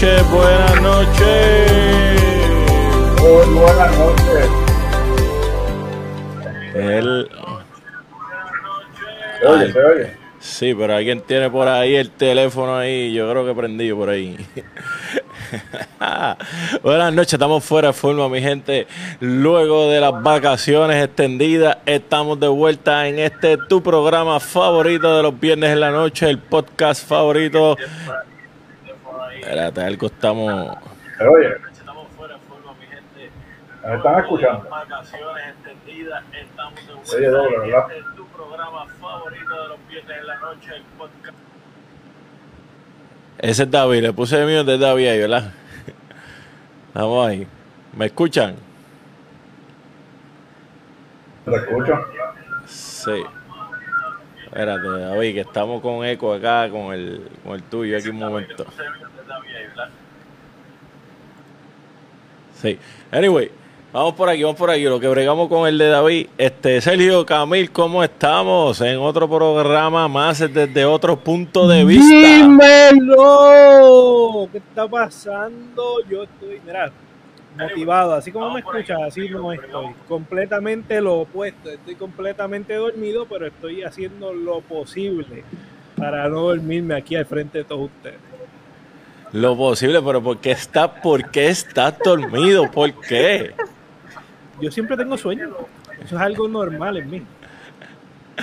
[0.00, 2.22] Buenas noches, buenas noches.
[3.20, 4.48] Muy buenas noches.
[6.74, 7.30] El...
[9.40, 10.10] Se oye, se oye.
[10.38, 14.38] Sí, pero alguien tiene por ahí el teléfono ahí, yo creo que prendido por ahí.
[16.82, 18.86] Buenas noches, estamos fuera de forma, mi gente.
[19.20, 25.38] Luego de las vacaciones extendidas, estamos de vuelta en este tu programa favorito de los
[25.38, 27.76] viernes en la noche, el podcast favorito.
[29.40, 30.76] Espérate, algo estamos.
[31.16, 31.48] Se oye.
[31.72, 33.30] Estamos fuera de forma, mi gente.
[33.86, 34.68] Me están escuchando.
[34.68, 37.86] vacaciones extendidas, estamos de Se oye doble, ¿verdad?
[37.96, 41.36] es tu programa favorito de los viernes en la noche, el podcast.
[43.38, 45.52] Ese es David, le puse el mío de David ahí, ¿verdad?
[46.94, 47.46] Vamos ahí.
[47.96, 48.56] ¿Me escuchan?
[51.46, 51.94] ¿Te escucho?
[52.66, 53.24] Sí.
[54.50, 58.66] Espérate, David, que estamos con eco acá, con el, con el tuyo aquí un momento.
[62.60, 62.76] Sí.
[63.12, 63.48] Anyway,
[63.92, 64.82] vamos por aquí, vamos por aquí.
[64.82, 66.26] Lo que bregamos con el de David.
[66.36, 68.80] Este, Sergio Camil, ¿cómo estamos?
[68.80, 72.04] En otro programa más desde otro punto de vista.
[72.04, 73.68] ¡Dímelo!
[74.50, 76.04] ¿Qué está pasando?
[76.10, 76.90] Yo estoy, mira,
[77.56, 78.14] motivado.
[78.14, 79.94] Así como me escuchas, así no estoy.
[80.08, 81.70] Completamente lo opuesto.
[81.70, 85.44] Estoy completamente dormido, pero estoy haciendo lo posible
[85.96, 88.18] para no dormirme aquí al frente de todos ustedes.
[89.32, 92.70] Lo posible, pero ¿por qué está, por qué estás dormido?
[92.70, 93.54] ¿Por qué?
[94.60, 95.50] Yo siempre tengo sueño.
[96.04, 97.22] Eso es algo normal en mí.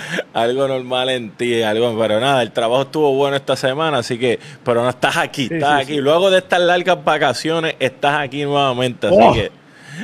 [0.34, 4.38] Algo normal en ti, algo, pero nada, el trabajo estuvo bueno esta semana, así que,
[4.64, 5.94] pero no estás aquí, Sí, estás sí, aquí.
[5.94, 6.00] sí.
[6.00, 9.32] Luego de estas largas vacaciones, estás aquí nuevamente, así Oh.
[9.32, 9.50] que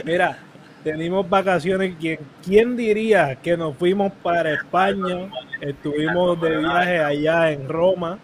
[0.05, 0.39] Mira,
[0.83, 1.95] tenemos vacaciones.
[2.01, 5.31] ¿Quién, ¿Quién diría que nos fuimos para España?
[5.61, 8.19] Estuvimos de viaje allá en Roma.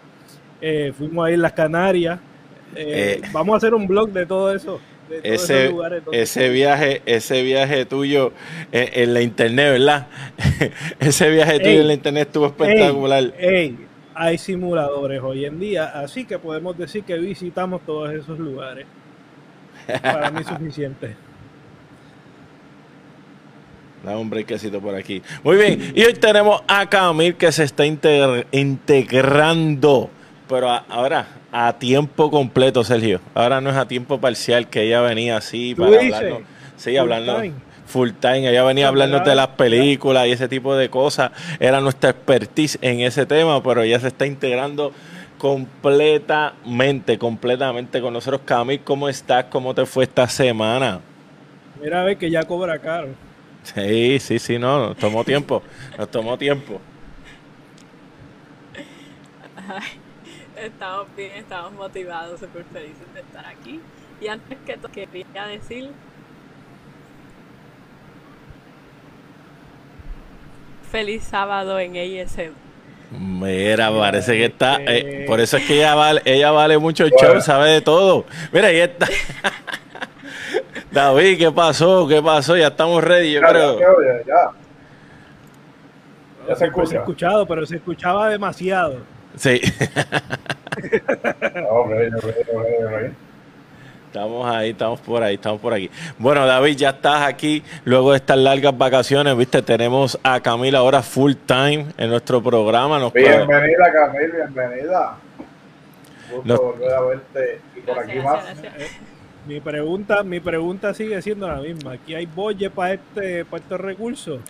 [0.63, 2.19] eh, fuimos a ir las Canarias.
[2.77, 3.29] eh, Eh.
[3.33, 4.79] vamos a hacer un blog de todo eso.
[5.23, 8.33] Ese, lugares ese viaje, ese viaje tuyo
[8.73, 10.07] en, en la internet, ¿verdad?
[11.01, 13.33] ese viaje tuyo Ey, en la internet estuvo espectacular.
[13.39, 13.79] Ey, ey,
[14.15, 18.87] hay simuladores hoy en día, así que podemos decir que visitamos todos esos lugares.
[20.03, 21.17] Para mí es suficiente.
[24.05, 25.23] Dame un brequecito por aquí.
[25.43, 30.09] Muy bien, y hoy tenemos a Camil que se está integr- integrando,
[30.49, 33.21] pero ahora a tiempo completo, Sergio.
[33.35, 36.41] Ahora no es a tiempo parcial que ella venía así ¿Tú para hablarnos.
[36.77, 37.53] Sí, Full hablando time.
[37.87, 38.49] full time.
[38.49, 41.33] Ella venía a hablarnos de las películas y ese tipo de cosas.
[41.59, 44.93] Era nuestra expertise en ese tema, pero ella se está integrando
[45.39, 48.43] completamente, completamente con nosotros.
[48.45, 49.45] Camil, ¿cómo estás?
[49.47, 51.01] ¿Cómo te fue esta semana?
[51.83, 53.09] Mira, a ver que ya cobra caro.
[53.63, 55.63] Sí, sí, sí, no, nos tomó tiempo,
[55.99, 56.81] nos tomó tiempo.
[59.69, 60.00] Ay,
[60.61, 63.81] estamos bien, estamos motivados, súper felices de estar aquí.
[64.21, 65.91] Y antes que todo, quería decir
[70.91, 72.53] feliz sábado en ASM.
[73.13, 77.11] Mira, parece que está, eh, por eso es que ella vale, ella vale mucho el
[77.13, 78.25] show, sabe de todo.
[78.53, 79.09] Mira, ahí está.
[80.93, 82.07] David, ¿qué pasó?
[82.07, 82.57] ¿Qué pasó?
[82.57, 83.79] Ya estamos ready, yo Ya, creo.
[83.79, 84.35] se oye, ya.
[86.49, 86.99] Ya se Siempre escucha.
[87.01, 88.99] escuchado, pero se escuchaba demasiado.
[89.37, 89.61] Sí,
[94.07, 95.91] estamos ahí, estamos por ahí, estamos por aquí.
[96.19, 97.63] Bueno, David, ya estás aquí.
[97.85, 102.99] Luego de estas largas vacaciones, viste, tenemos a Camila ahora full time en nuestro programa.
[102.99, 105.17] Nos Bienvenida, Camil, bienvenida.
[106.33, 107.61] Gusto Los- volver a verte.
[107.77, 108.45] Y por aquí más.
[108.45, 108.91] gracias.
[109.47, 111.93] Mi pregunta, mi pregunta sigue siendo la misma.
[111.93, 114.41] Aquí hay bolle para este, para estos recursos.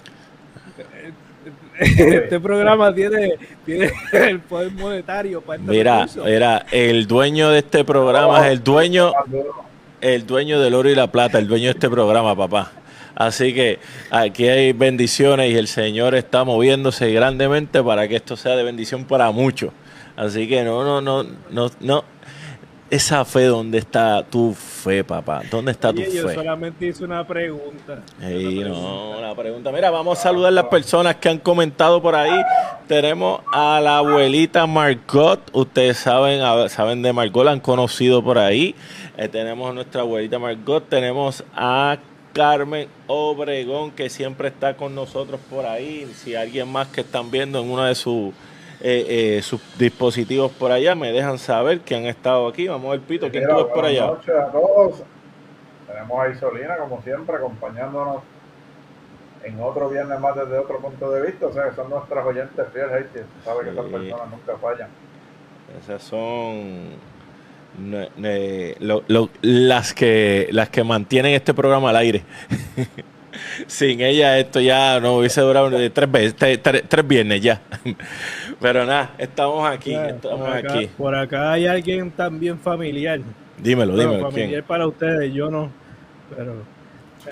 [2.24, 5.74] Este programa tiene, tiene el poder monetario para estos
[6.24, 9.64] Mira, el dueño de este programa es el dueño, Más duro.
[10.02, 12.72] el dueño del oro y la plata, el dueño de este programa, papá.
[13.14, 13.78] Así que
[14.10, 19.04] aquí hay bendiciones y el Señor está moviéndose grandemente para que esto sea de bendición
[19.04, 19.72] para muchos.
[20.16, 22.04] Así que no, no, no, no, no.
[22.90, 25.42] Esa fe, ¿dónde está tu fe, papá?
[25.48, 26.34] ¿Dónde está tu Oye, yo fe?
[26.34, 28.02] solamente hice una pregunta.
[28.20, 29.70] Ey, no, la pregunta.
[29.70, 32.42] Mira, vamos a saludar a las personas que han comentado por ahí.
[32.88, 35.40] Tenemos a la abuelita Margot.
[35.52, 38.74] Ustedes saben, saben de Margot, la han conocido por ahí.
[39.16, 40.88] Eh, tenemos a nuestra abuelita Margot.
[40.88, 41.96] Tenemos a
[42.32, 46.10] Carmen Obregón, que siempre está con nosotros por ahí.
[46.16, 48.32] Si alguien más que están viendo en uno de sus
[48.82, 52.68] eh, eh, sus dispositivos por allá, me dejan saber que han estado aquí.
[52.68, 54.06] Vamos a ver, Pito, ¿quién tú por buenas allá?
[54.06, 55.02] noches a todos.
[55.86, 58.22] Tenemos a Isolina, como siempre, acompañándonos
[59.44, 61.46] en otro viernes más desde otro punto de vista.
[61.46, 63.18] O sea, que son nuestras oyentes fieles, Haiti.
[63.44, 63.90] Sabe que esas Sí.
[63.92, 64.88] personas nunca fallan.
[65.82, 66.88] Esas son
[67.78, 72.22] ne- lo- lo- las que las que mantienen este programa al aire.
[73.68, 77.60] Sin ella esto ya no hubiese durado tres veces, tres, tres- tres viernes ya.
[78.60, 80.86] Pero nada, estamos aquí, Claro, estamos por, acá, aquí.
[80.98, 83.20] por acá hay alguien también familiar.
[83.58, 84.64] Dímelo, Bueno, dímelo, familiar ¿quién?
[84.64, 85.70] para ustedes, yo no.
[86.36, 86.54] Pero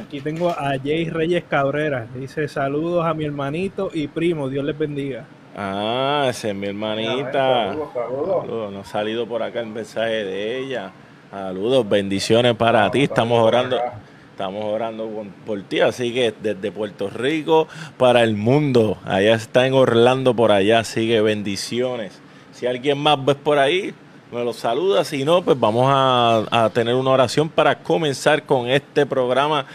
[0.00, 2.06] aquí tengo a Jay Reyes Cabrera.
[2.14, 4.48] Dice saludos a mi hermanito y primo.
[4.48, 5.24] Dios les bendiga.
[5.56, 7.68] Ah, esa es mi hermanita.
[7.68, 8.40] Saludos, saludos.
[8.42, 10.92] Saludos, no ha salido por acá el mensaje de ella.
[11.30, 13.02] Saludos, bendiciones para ti.
[13.02, 13.94] Estamos orando, acá.
[14.38, 15.10] Estamos orando
[15.44, 15.80] por, ti.
[15.80, 18.96] Así que desde Puerto Rico para el mundo.
[19.04, 20.84] Allá está en Orlando por allá.
[20.84, 22.20] Sigue bendiciones.
[22.52, 23.92] Si alguien más ves por ahí,
[24.30, 25.02] me lo saluda.
[25.02, 29.66] Si no, pues vamos a, a tener una oración para comenzar con este programa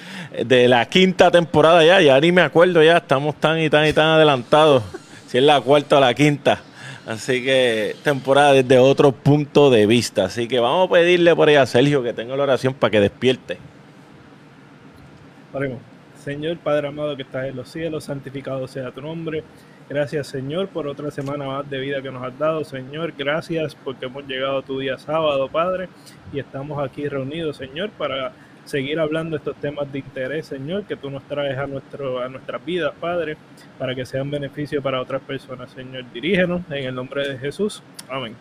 [0.45, 1.99] de la quinta temporada ya.
[1.99, 2.95] Ya ni me acuerdo ya.
[2.95, 4.81] Estamos tan y tan y tan adelantados.
[5.27, 6.61] Si es la cuarta o la quinta.
[7.05, 10.23] Así que temporada desde otro punto de vista.
[10.23, 13.01] Así que vamos a pedirle por ahí a Sergio que tenga la oración para que
[13.01, 13.72] despierte.
[16.23, 19.43] Señor Padre amado que estás en los cielos, santificado sea tu nombre.
[19.89, 23.13] Gracias Señor por otra semana más de vida que nos has dado, Señor.
[23.17, 25.89] Gracias porque hemos llegado a tu día sábado, Padre,
[26.31, 28.31] y estamos aquí reunidos, Señor, para
[28.65, 32.63] seguir hablando estos temas de interés, Señor, que tú nos traes a, nuestro, a nuestras
[32.63, 33.37] vidas, Padre,
[33.77, 36.05] para que sean beneficio para otras personas, Señor.
[36.13, 37.83] Dirígenos en el nombre de Jesús.
[38.09, 38.35] Amén.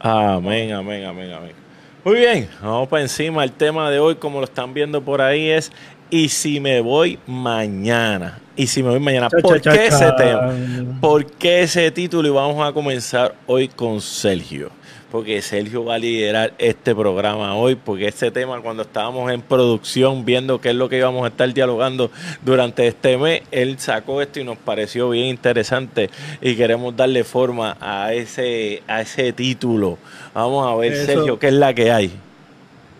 [0.00, 1.66] Amén, amén, amén, amén.
[2.04, 3.42] Muy bien, vamos para encima.
[3.42, 5.72] El tema de hoy, como lo están viendo por ahí, es
[6.10, 8.38] ¿y si me voy mañana?
[8.56, 9.28] ¿Y si me voy mañana?
[9.28, 10.52] Cha, ¿Por cha, qué cha, ese tema?
[11.00, 12.28] ¿Por qué ese título?
[12.28, 14.70] Y vamos a comenzar hoy con Sergio.
[15.10, 20.24] Porque Sergio va a liderar este programa hoy, porque este tema cuando estábamos en producción
[20.24, 22.10] viendo qué es lo que íbamos a estar dialogando
[22.44, 26.10] durante este mes, él sacó esto y nos pareció bien interesante
[26.42, 29.96] y queremos darle forma a ese, a ese título.
[30.34, 32.10] Vamos a ver, Eso- Sergio, qué es la que hay.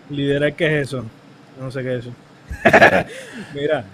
[0.09, 1.03] Liderar, ¿qué es eso?
[1.59, 2.11] No sé qué es eso.
[3.53, 3.85] Mira,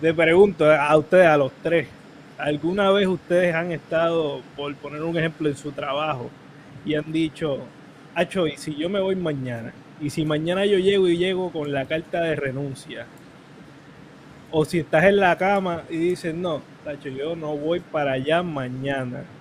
[0.00, 1.88] te pregunto a ustedes, a los tres,
[2.38, 6.30] ¿alguna vez ustedes han estado, por poner un ejemplo, en su trabajo
[6.84, 7.72] y han dicho,
[8.14, 9.74] Acho, ¿y si yo me voy mañana?
[9.98, 13.10] Y si mañana yo llego y llego con la carta de renuncia.
[14.50, 18.42] O si estás en la cama y dices, no, Tacho, yo no voy para allá
[18.42, 19.32] mañana.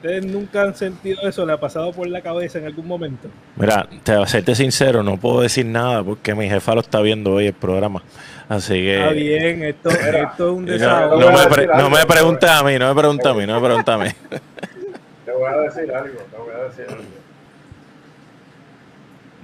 [0.00, 1.44] ¿Ustedes nunca han sentido eso?
[1.44, 3.28] ¿Le ha pasado por la cabeza en algún momento?
[3.56, 7.00] Mira, te voy a serte sincero, no puedo decir nada porque mi jefa lo está
[7.00, 8.02] viendo hoy el programa.
[8.48, 8.96] Así que...
[9.00, 11.20] Está bien, esto, esto es un No, desahogo.
[11.20, 13.66] no me, pre- no me preguntes a mí, no me preguntes a mí, no me
[13.66, 14.08] preguntes a mí.
[15.24, 17.04] Te voy a decir algo, te voy a decir algo.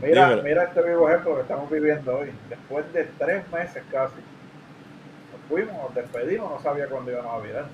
[0.03, 0.43] Mira, Dímelo.
[0.43, 2.31] mira este vivo ejemplo que estamos viviendo hoy.
[2.49, 7.65] Después de tres meses casi, nos fuimos, nos despedimos, no sabía cuándo íbamos a virar.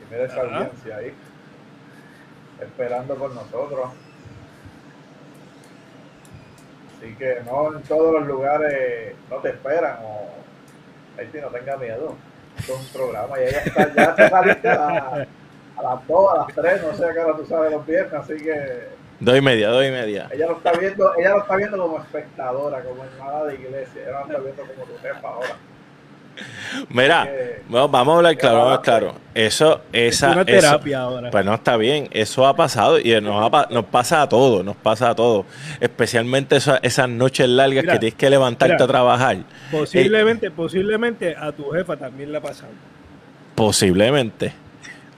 [0.00, 0.56] Y mira esa Ajá.
[0.56, 1.12] audiencia ahí,
[2.60, 3.88] esperando por nosotros.
[6.96, 10.30] Así que no en todos los lugares no te esperan o
[11.18, 12.14] ahí sí no tenga miedo.
[12.58, 15.26] Es un programa y ella está ya te saliste a,
[15.76, 18.14] a las 2, a las 3, no sé a qué hora tú sabes los viernes,
[18.14, 20.28] así que Dos y media, dos y media.
[20.32, 24.12] ella lo está viendo, ella lo está viendo como espectadora, como hermana de iglesia, ella
[24.12, 25.56] lo está viendo como tu jefa ahora.
[26.90, 27.28] Mira,
[27.68, 29.14] bueno, vamos a hablar claro, vamos a hablar claro.
[29.34, 31.30] Eso, Es esa, eso- terapia ahora.
[31.30, 34.76] pues no está bien, eso ha pasado y nos, ha nos pasa a todos, nos
[34.76, 35.46] pasa a todos.
[35.80, 38.84] Especialmente esa- esas noches largas Mira, que tienes que levantarte mira.
[38.84, 39.36] a trabajar.
[39.70, 42.70] Posiblemente, posiblemente a tu jefa también le ha pasado.
[43.54, 44.52] Posiblemente.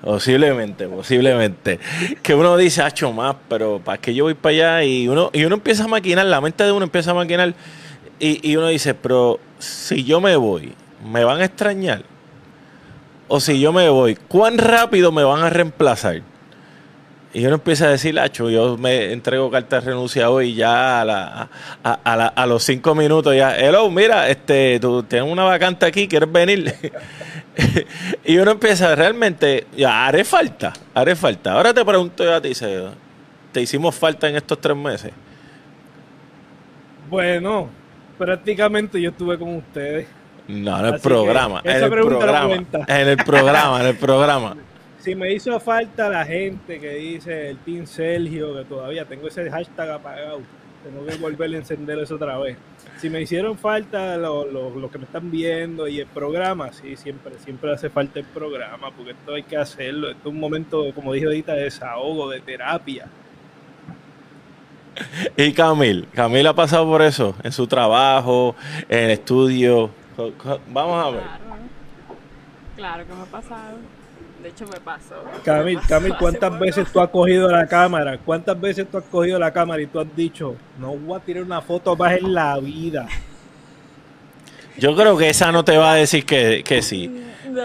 [0.02, 1.78] Posiblemente, posiblemente.
[2.22, 4.84] Que uno dice, hacho más, pero ¿para qué yo voy para allá?
[4.84, 7.52] Y uno, y uno empieza a maquinar, la mente de uno empieza a maquinar
[8.18, 10.72] y, y uno dice, pero si yo me voy,
[11.04, 12.02] ¿me van a extrañar?
[13.28, 16.22] O si yo me voy, ¿cuán rápido me van a reemplazar?
[17.32, 22.46] Y uno empieza a decir, Hacho, yo me entrego carta de renuncia hoy ya a,
[22.46, 23.56] los cinco minutos ya.
[23.56, 26.74] Hello, mira, este, tú tienes una vacante aquí, ¿quieres venir?
[28.24, 31.52] y uno empieza, realmente, ya, haré falta, haré falta.
[31.52, 32.50] Ahora te pregunto yo a ti,
[33.52, 35.12] ¿te hicimos falta en estos tres meses?
[37.08, 37.68] Bueno,
[38.18, 40.08] prácticamente yo estuve con ustedes.
[40.50, 42.54] No, en el Así programa, en el programa,
[42.88, 44.56] en el programa, en el programa.
[44.98, 49.50] Si me hizo falta la gente que dice el Team Sergio, que todavía tengo ese
[49.50, 50.40] hashtag apagado,
[50.84, 52.56] tengo que volver a encender eso otra vez.
[52.98, 57.32] Si me hicieron falta los lo- que me están viendo y el programa, sí, siempre,
[57.42, 60.10] siempre hace falta el programa, porque esto hay que hacerlo.
[60.10, 63.06] Esto es un momento, como dije ahorita, de desahogo, de terapia.
[65.36, 68.54] Y Camil, Camil ha pasado por eso, en su trabajo,
[68.88, 69.90] en el estudio.
[70.68, 71.22] Vamos a ver.
[71.22, 71.40] Claro.
[72.76, 73.78] Claro que me ha pasado.
[74.42, 75.16] De hecho, me pasó.
[75.44, 76.64] Camil, Me pasó Camil, ¿cuántas poco.
[76.64, 78.16] veces tú has cogido la cámara?
[78.18, 81.42] ¿Cuántas veces tú has cogido la cámara y tú has dicho, no voy a tirar
[81.42, 83.06] una foto más en la vida?
[84.78, 87.08] Yo creo que esa no te va a decir que, que sí.
[87.50, 87.62] No,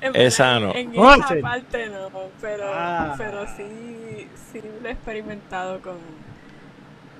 [0.00, 0.72] en Esa no.
[0.74, 2.08] En esa parte no,
[2.40, 3.14] pero, Ah.
[3.18, 5.96] pero sí, sí lo he experimentado con,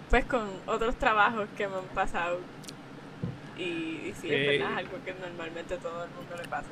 [0.09, 2.39] pues con otros trabajos que me han pasado.
[3.59, 4.55] Y, y sí, Eh.
[4.55, 6.69] es verdad, es algo que normalmente todo el mundo le pasa.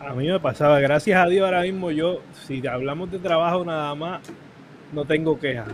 [0.00, 3.94] A mí me pasaba, gracias a Dios ahora mismo yo, si hablamos de trabajo nada
[3.94, 4.20] más,
[4.92, 5.68] no tengo quejas.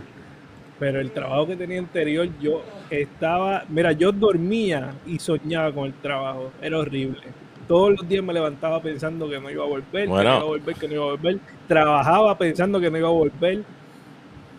[0.79, 5.93] Pero el trabajo que tenía anterior, yo estaba, mira, yo dormía y soñaba con el
[5.93, 7.21] trabajo, era horrible.
[7.67, 10.43] Todos los días me levantaba pensando que no iba a volver, que no iba a
[10.43, 11.39] volver, que no iba a volver.
[11.67, 13.63] Trabajaba pensando que no iba a volver.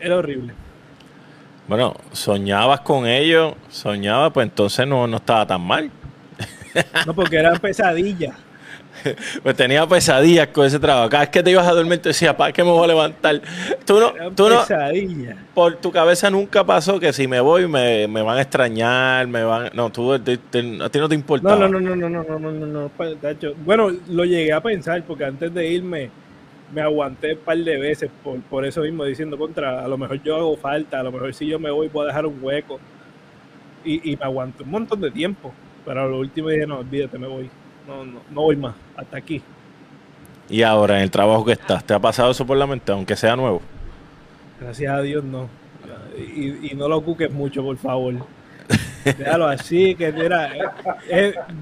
[0.00, 0.52] Era horrible.
[1.68, 5.90] Bueno, soñabas con ellos, soñabas, pues entonces no, no estaba tan mal.
[7.06, 8.34] No, porque eran pesadillas.
[9.42, 11.08] Pues tenía pesadillas con ese trabajo.
[11.08, 13.40] Cada vez que te ibas a dormir, te decías, ¿para qué me voy a levantar?
[13.84, 15.36] Tú no, Eran tú no, pesadillas.
[15.54, 19.44] por tu cabeza nunca pasó que si me voy me, me van a extrañar, me
[19.44, 19.70] van...
[19.74, 21.48] No, tú, te- te- a ti no te importa.
[21.48, 22.90] No, no, no, no, no, no, no, no, no, no.
[23.64, 26.10] Bueno, lo llegué a pensar porque antes de irme
[26.72, 30.22] me aguanté un par de veces por, por eso mismo diciendo contra, a lo mejor
[30.22, 32.78] yo hago falta, a lo mejor si yo me voy puedo dejar un hueco
[33.84, 35.52] y, y me aguanté un montón de tiempo,
[35.84, 37.50] pero a lo último dije no, olvídate, me voy,
[37.86, 39.42] no, no, no voy más, hasta aquí.
[40.48, 43.16] Y ahora, en el trabajo que estás, ¿te ha pasado eso por la mente, aunque
[43.16, 43.60] sea nuevo?
[44.60, 45.48] Gracias a Dios no.
[46.16, 48.14] Y, y no lo cuques mucho, por favor.
[49.04, 50.50] Déjalo así, que mira,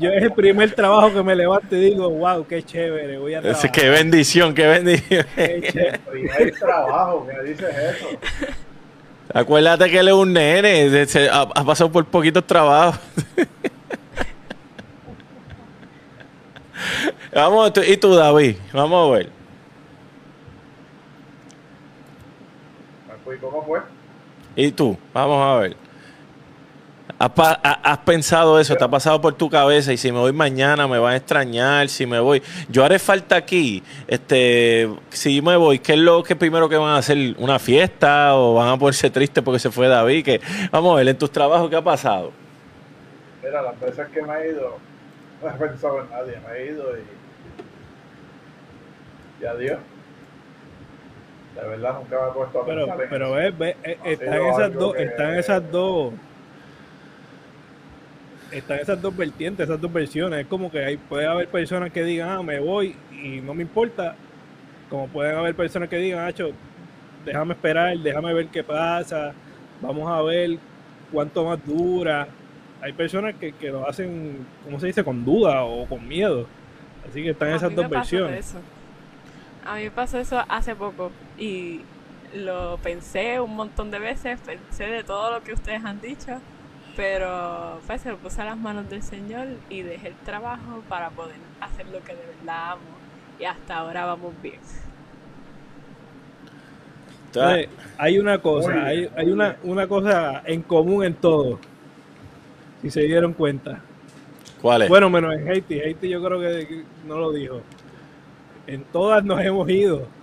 [0.00, 3.38] yo es el primer trabajo que me levanto y digo, wow, qué chévere, voy a
[3.38, 3.72] Es, trabajar.
[3.72, 5.26] qué bendición, qué bendición.
[5.36, 5.98] Qué chévere.
[6.10, 8.08] Primer trabajo, ¿qué dices eso?
[9.32, 12.98] Acuérdate que él es un nene, se- ha, ha pasado por poquitos trabajos.
[17.34, 19.28] Vamos, tú- y tú, David, vamos a ver.
[23.40, 23.80] ¿Cómo fue?
[24.54, 25.76] Y tú, vamos a ver.
[27.18, 28.76] ¿Has, pensado eso?
[28.76, 29.90] ¿Te ha pasado por tu cabeza?
[29.92, 31.88] Y si me voy mañana, me van a extrañar.
[31.88, 33.82] Si me voy, yo haré falta aquí.
[34.06, 37.34] Este, si me voy, ¿qué es lo que primero que van a hacer?
[37.38, 38.34] ¿Una fiesta?
[38.36, 40.24] ¿O van a ponerse tristes porque se fue David?
[40.24, 42.32] Que, vamos a ver, en tus trabajos, ¿qué ha pasado?
[43.42, 44.76] Mira, las veces que me he ido,
[45.42, 47.02] no he pensado en nadie, me he ido y.
[49.42, 49.78] Y adiós.
[51.54, 53.34] De verdad nunca me he puesto a Pero, pensar en pero eso.
[53.36, 56.12] ves, ves, eh, Ha están sido esas algo dos, que- están esas dos,
[58.50, 60.40] están esas dos vertientes, esas dos versiones.
[60.40, 63.62] Es como que hay, puede haber personas que digan, ah, me voy y no me
[63.62, 64.16] importa.
[64.90, 66.50] Como pueden haber personas que digan, Hacho,
[67.24, 69.32] déjame esperar, déjame ver qué pasa,
[69.80, 70.58] vamos a ver
[71.12, 72.28] cuánto más dura.
[72.80, 75.02] Hay personas que, que lo hacen, ¿cómo se dice?
[75.02, 76.46] Con duda o con miedo.
[77.08, 78.50] Así que están A esas dos versiones.
[78.50, 78.58] eso.
[79.64, 81.80] A mí me pasó eso hace poco y
[82.34, 86.38] lo pensé un montón de veces, pensé de todo lo que ustedes han dicho,
[86.96, 91.10] pero pues se lo puse a las manos del Señor y dejé el trabajo para
[91.10, 92.82] poder hacer lo que de verdad amo
[93.38, 94.58] y hasta ahora vamos bien.
[97.26, 101.58] Entonces, hay una cosa, hay, hay una, una cosa en común en todo.
[102.80, 103.80] Si se dieron cuenta.
[104.62, 104.88] ¿Cuál es?
[104.88, 105.80] Bueno, menos en Haiti.
[105.80, 107.60] Haiti yo creo que no lo dijo.
[108.66, 110.06] En todas nos hemos ido.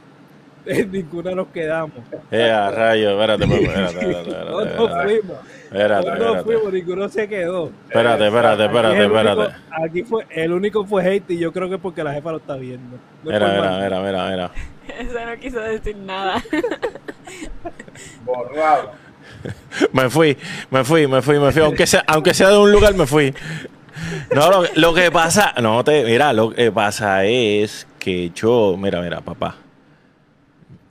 [0.65, 1.97] En ninguna nos quedamos.
[2.31, 5.37] Eh, a rayo, espérate, espérate, espérate, espérate, espérate, Todos nos espérate, fuimos.
[5.73, 6.43] Espérate, espérate.
[6.43, 7.71] fuimos, ninguno se quedó.
[7.87, 9.51] Espérate, espérate, Aquí, espérate, es el único-
[9.83, 11.37] aquí fue, el único fue Haiti.
[11.37, 12.97] Yo creo que es porque la jefa lo está viendo.
[13.23, 14.51] No Mira, mira, mira, mira, mira.
[14.99, 16.43] Eso no quiso decir nada.
[18.25, 18.91] Borrado.
[19.91, 20.37] Me fui,
[20.71, 21.61] me fui, me fui, me fui.
[21.61, 23.33] Aunque sea, aunque sea de un lugar, me fui.
[24.33, 29.01] No, lo, lo que pasa, no te, mira, lo que pasa es que yo, mira,
[29.01, 29.55] mira, papá.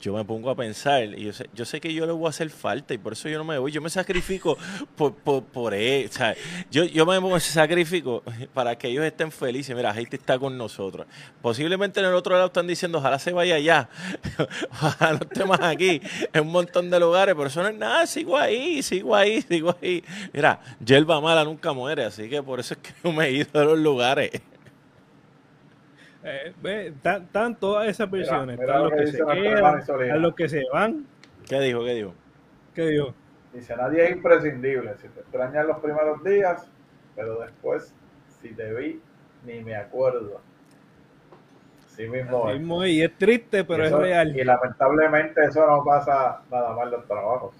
[0.03, 2.29] Yo me pongo a pensar y yo sé, yo sé que yo le voy a
[2.29, 3.71] hacer falta y por eso yo no me voy.
[3.71, 4.57] Yo me sacrifico
[4.97, 6.09] por, por, por él.
[6.11, 6.35] sea,
[6.69, 8.21] yo, yo me sacrifico
[8.53, 9.73] para que ellos estén felices.
[9.73, 11.07] Mira, Haiti está con nosotros.
[11.41, 13.87] Posiblemente en el otro lado están diciendo, ojalá se vaya allá.
[14.69, 16.01] ojalá no esté más aquí.
[16.33, 17.33] En un montón de lugares.
[17.33, 18.05] Pero eso no es nada.
[18.05, 20.03] Sigo ahí, sigo ahí, sigo ahí.
[20.33, 22.03] Mira, hierba mala nunca muere.
[22.03, 24.31] Así que por eso es que yo me he ido de los lugares.
[26.23, 26.53] Eh,
[26.87, 28.57] están, están todas esas versiones.
[28.57, 31.05] mira están lo los que que se quedan, están los que se van.
[31.47, 31.83] ¿Qué dijo?
[31.83, 32.13] ¿Qué dijo?
[32.73, 33.13] ¿Qué dijo?
[33.51, 34.95] Dice, nadie es imprescindible.
[35.01, 36.65] Si te extrañan los primeros días,
[37.15, 37.93] pero después,
[38.41, 39.01] si te vi,
[39.45, 40.39] ni me acuerdo.
[41.89, 44.35] Sí mismo Así mismo es, y es triste, pero Y es real.
[44.35, 47.53] Y lamentablemente eso no pasa nada más los trabajos.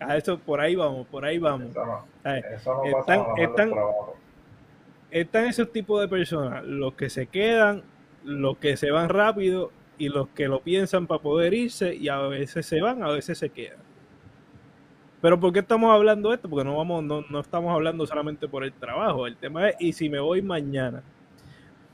[0.00, 1.70] A eso, por ahí vamos, por ahí vamos.
[1.70, 4.14] Eso no, Ay, eso no están- pasa nada más están- los trabajos.
[5.20, 7.84] Están esos tipos de personas, los que se quedan,
[8.24, 12.18] los que se van rápido y los que lo piensan para poder irse y a
[12.22, 13.78] veces se van, a veces se quedan.
[15.20, 16.50] Pero ¿por qué estamos hablando de esto?
[16.50, 19.28] Porque no vamos, no, no estamos hablando solamente por el trabajo.
[19.28, 21.04] El tema es, ¿y si me voy mañana?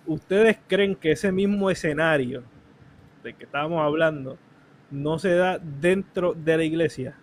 [0.06, 2.42] ¿Ustedes creen que ese mismo escenario
[3.22, 4.38] de que estábamos hablando
[4.90, 7.18] no se da dentro de la iglesia?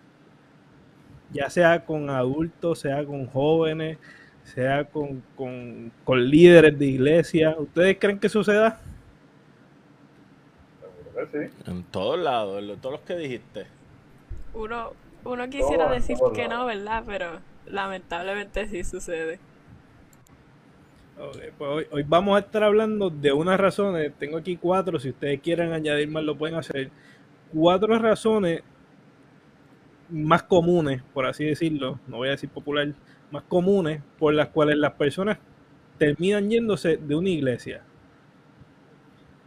[1.34, 3.98] Ya sea con adultos, sea con jóvenes,
[4.48, 7.56] sea con, con, con líderes de iglesia.
[7.60, 8.82] ¿Ustedes creen que suceda?
[10.80, 11.54] Seguro que sí.
[11.68, 13.68] En todos lados, en lo- todos los que dijiste.
[14.54, 17.04] Uno, uno quisiera Todo, decir todo, que no, ¿verdad?
[17.06, 19.40] Pero lamentablemente sí sucede.
[21.58, 24.14] Pues hoy, hoy vamos a estar hablando de unas razones.
[24.18, 25.00] Tengo aquí cuatro.
[25.00, 26.92] Si ustedes quieren añadir más, lo pueden hacer.
[27.54, 28.64] Cuatro razones
[30.10, 32.00] más comunes, por así decirlo.
[32.08, 32.94] No voy a decir popular.
[33.32, 35.38] Más comunes por las cuales las personas
[35.98, 37.82] terminan yéndose de una iglesia.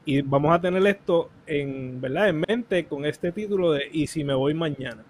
[0.04, 2.30] Y vamos a tener esto en, ¿verdad?
[2.30, 5.04] en mente con este título de ¿Y si me voy mañana?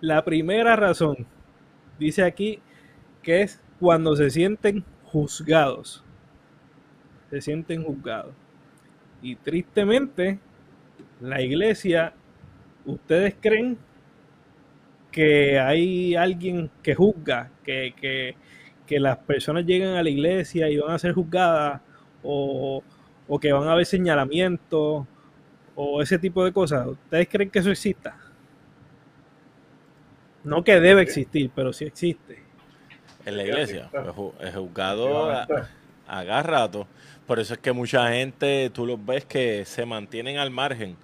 [0.00, 1.26] La primera razón,
[1.98, 2.60] dice aquí,
[3.22, 6.04] que es cuando se sienten juzgados.
[7.30, 8.32] Se sienten juzgados.
[9.22, 10.38] Y tristemente,
[11.20, 12.12] la iglesia,
[12.84, 13.78] ¿ustedes creen
[15.14, 18.34] que hay alguien que juzga, que, que,
[18.84, 21.80] que las personas llegan a la iglesia y van a ser juzgadas,
[22.24, 22.82] o,
[23.28, 25.06] o que van a haber señalamientos,
[25.76, 26.88] o ese tipo de cosas?
[26.88, 28.16] ¿Ustedes creen que eso exista?
[30.42, 32.42] No que debe existir, pero sí existe.
[33.24, 33.88] En la iglesia,
[34.40, 35.72] es juzgado a, Efectivamente.
[36.08, 36.88] a cada rato.
[37.24, 40.96] Por eso es que mucha gente, tú los ves que se mantienen al margen,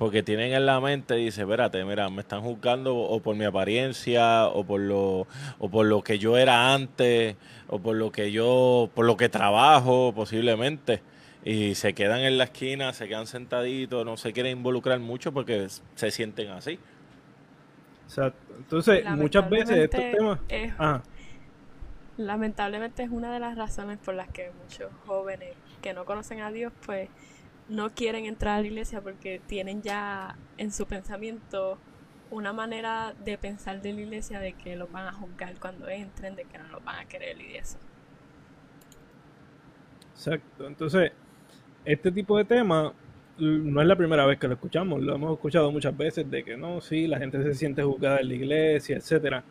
[0.00, 4.46] porque tienen en la mente, dice, espérate, mira, me están juzgando o por mi apariencia,
[4.46, 5.26] o por lo,
[5.58, 7.36] o por lo que yo era antes,
[7.68, 11.02] o por lo que yo, por lo que trabajo, posiblemente.
[11.44, 15.66] Y se quedan en la esquina, se quedan sentaditos, no se quieren involucrar mucho porque
[15.94, 16.78] se sienten así.
[18.06, 18.54] Exacto.
[18.56, 20.38] Entonces, muchas veces estos temas...
[20.48, 21.02] es- Ah,
[22.16, 25.50] Lamentablemente es una de las razones por las que muchos jóvenes
[25.82, 27.08] que no conocen a Dios pues
[27.70, 31.78] no quieren entrar a la iglesia porque tienen ya en su pensamiento
[32.30, 36.36] una manera de pensar de la iglesia de que los van a juzgar cuando entren,
[36.36, 37.78] de que no los van a querer y eso.
[40.12, 40.66] exacto.
[40.66, 41.12] Entonces,
[41.84, 42.92] este tipo de tema
[43.38, 46.56] no es la primera vez que lo escuchamos, lo hemos escuchado muchas veces de que
[46.56, 49.42] no, sí, la gente se siente juzgada en la iglesia, etcétera.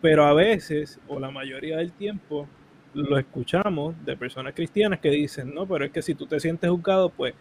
[0.00, 2.48] Pero a veces, o la mayoría del tiempo,
[2.94, 6.70] lo escuchamos de personas cristianas que dicen, no, pero es que si tú te sientes
[6.70, 7.34] juzgado, pues,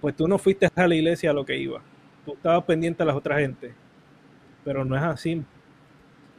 [0.00, 1.80] pues tú no fuiste a la iglesia a lo que iba.
[2.24, 3.72] Tú estabas pendiente a las otras gente.
[4.64, 5.42] Pero no es así.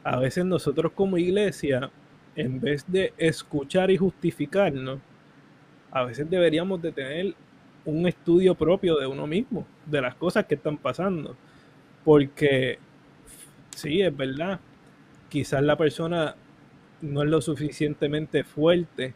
[0.04, 1.90] A veces nosotros como iglesia,
[2.36, 5.00] en vez de escuchar y justificarnos,
[5.90, 7.34] a veces deberíamos de tener
[7.84, 11.36] un estudio propio de uno mismo, de las cosas que están pasando.
[12.04, 12.78] Porque
[13.74, 14.60] sí, es verdad,
[15.28, 16.36] quizás la persona
[17.00, 19.14] no es lo suficientemente fuerte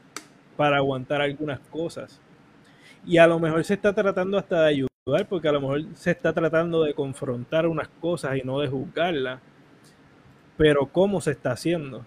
[0.57, 2.21] para aguantar algunas cosas.
[3.05, 6.13] Y a lo mejor se está tratando hasta de ayudar, porque a lo mejor se
[6.13, 9.41] está tratando de confrontar unas cosas y no de juzgarlas.
[10.57, 12.05] Pero ¿cómo se está haciendo?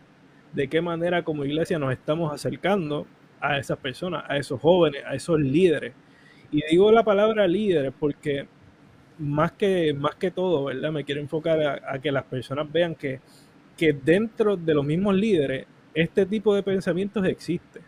[0.53, 3.05] ¿De qué manera como iglesia nos estamos acercando
[3.41, 5.93] a esas personas, a esos jóvenes, a esos líderes?
[6.51, 8.47] Y digo la palabra líderes porque
[9.19, 10.91] más que, más que todo, ¿verdad?
[10.91, 13.19] Me quiero enfocar a, a que las personas vean que,
[13.77, 17.81] que dentro de los mismos líderes este tipo de pensamientos existe.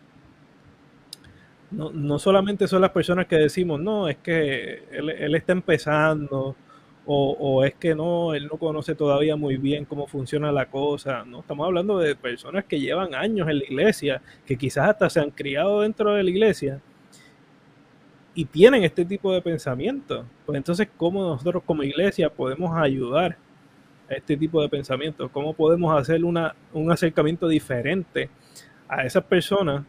[1.70, 6.56] No, no solamente son las personas que decimos, no, es que él, él está empezando,
[7.04, 11.24] o, o es que no, él no conoce todavía muy bien cómo funciona la cosa.
[11.24, 15.20] No, estamos hablando de personas que llevan años en la iglesia, que quizás hasta se
[15.20, 16.80] han criado dentro de la iglesia
[18.34, 20.24] y tienen este tipo de pensamiento.
[20.46, 23.36] Pues entonces, ¿cómo nosotros como iglesia podemos ayudar
[24.08, 25.30] este tipo de pensamientos?
[25.30, 28.30] ¿Cómo podemos hacer una, un acercamiento diferente
[28.88, 29.84] a esas personas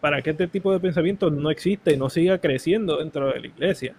[0.00, 3.46] para que este tipo de pensamiento no exista y no siga creciendo dentro de la
[3.46, 3.94] iglesia?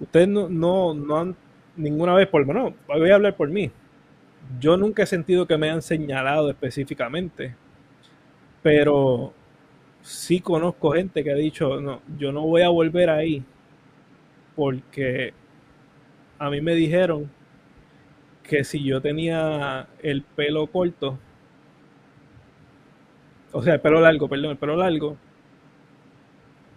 [0.00, 1.36] Ustedes no, no, no han
[1.78, 3.70] ninguna vez, por menos, voy a hablar por mí.
[4.60, 7.54] Yo nunca he sentido que me han señalado específicamente,
[8.62, 9.32] pero
[10.02, 13.44] sí conozco gente que ha dicho, no, yo no voy a volver ahí
[14.56, 15.32] porque
[16.38, 17.30] a mí me dijeron
[18.42, 21.18] que si yo tenía el pelo corto,
[23.52, 25.16] o sea, el pelo largo, perdón, el pelo largo,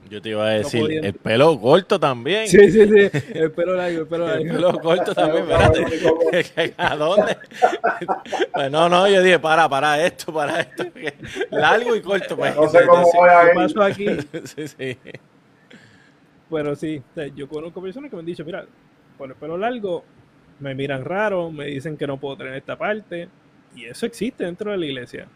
[0.09, 2.47] Yo te iba a No decir, el pelo corto también.
[2.47, 3.09] Sí, sí, sí.
[3.33, 4.53] El pelo largo, el pelo El largo.
[4.71, 6.73] pelo corto también, espérate.
[6.77, 7.37] ¿A dónde?
[8.53, 10.85] Pues no, no, yo dije, para, para esto, para esto.
[11.51, 12.35] Largo y corto.
[12.35, 12.55] Pues.
[12.55, 13.55] No sé cómo voy a ¿Qué ir.
[13.55, 14.05] pasó aquí?
[14.45, 14.97] Sí, sí.
[16.49, 17.01] Pero sí,
[17.35, 18.65] yo conozco personas que me han dicho, mira,
[19.21, 20.03] por el pelo largo,
[20.59, 23.29] me miran raro, me dicen que no puedo tener esta parte.
[23.75, 25.27] Y eso existe dentro de la iglesia.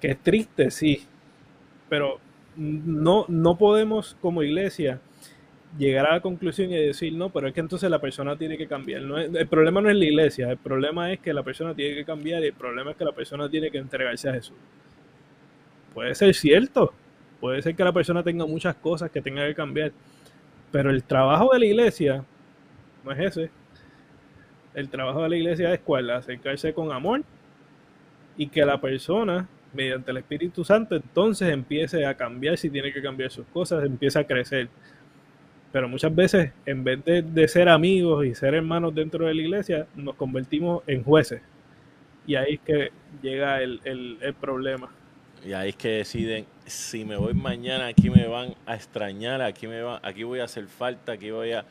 [0.00, 1.04] Que es triste, sí.
[1.88, 2.20] Pero
[2.54, 5.00] no, no podemos como iglesia
[5.76, 8.68] llegar a la conclusión y decir, no, pero es que entonces la persona tiene que
[8.68, 9.02] cambiar.
[9.02, 12.44] El problema no es la iglesia, el problema es que la persona tiene que cambiar
[12.44, 14.56] y el problema es que la persona tiene que entregarse a Jesús.
[15.92, 16.94] Puede ser cierto,
[17.40, 19.90] puede ser que la persona tenga muchas cosas que tenga que cambiar,
[20.70, 22.24] pero el trabajo de la iglesia
[23.04, 23.50] no es ese.
[24.74, 27.22] El trabajo de la iglesia es cuál, acercarse con amor
[28.36, 33.02] y que la persona, mediante el Espíritu Santo, entonces empiece a cambiar si tiene que
[33.02, 34.68] cambiar sus cosas, empiece a crecer.
[35.72, 39.42] Pero muchas veces, en vez de, de ser amigos y ser hermanos dentro de la
[39.42, 41.42] iglesia, nos convertimos en jueces.
[42.26, 44.90] Y ahí es que llega el, el- el problema.
[45.46, 49.66] Y ahí es que deciden, si me voy mañana, aquí me van a extrañar, aquí
[49.68, 51.64] me van, aquí voy a hacer falta, aquí voy a...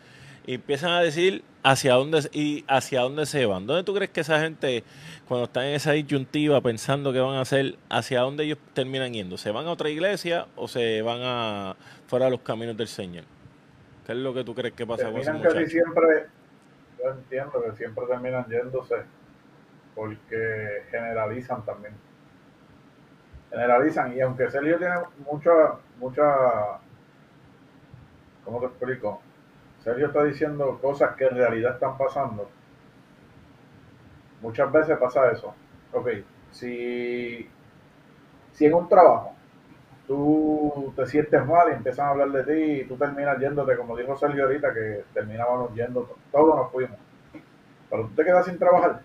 [0.45, 3.67] Y empiezan a decir hacia dónde y hacia dónde se van.
[3.67, 4.83] ¿Dónde tú crees que esa gente,
[5.27, 9.37] cuando están en esa disyuntiva pensando qué van a hacer, hacia dónde ellos terminan yendo?
[9.37, 11.75] ¿Se van a otra iglesia o se van a
[12.07, 13.25] fuera de los caminos del Señor?
[14.05, 16.27] ¿Qué es lo que tú crees que pasa con esos terminan casi siempre,
[16.97, 18.95] yo entiendo que siempre terminan yéndose
[19.99, 21.93] porque generalizan también.
[23.49, 24.95] Generalizan y aunque Sergio tiene
[25.29, 25.51] mucha,
[25.99, 26.23] mucha,
[28.45, 29.21] ¿cómo te explico?
[29.83, 32.49] Sergio está diciendo cosas que en realidad están pasando.
[34.41, 35.53] Muchas veces pasa eso.
[35.93, 36.09] Ok,
[36.51, 37.49] si,
[38.51, 39.33] si en un trabajo
[40.07, 43.95] tú te sientes mal y empiezan a hablar de ti y tú terminas yéndote, como
[43.95, 46.97] dijo Sergio ahorita, que terminábamos yendo, todos nos fuimos.
[47.89, 49.01] Pero tú te quedas sin trabajar.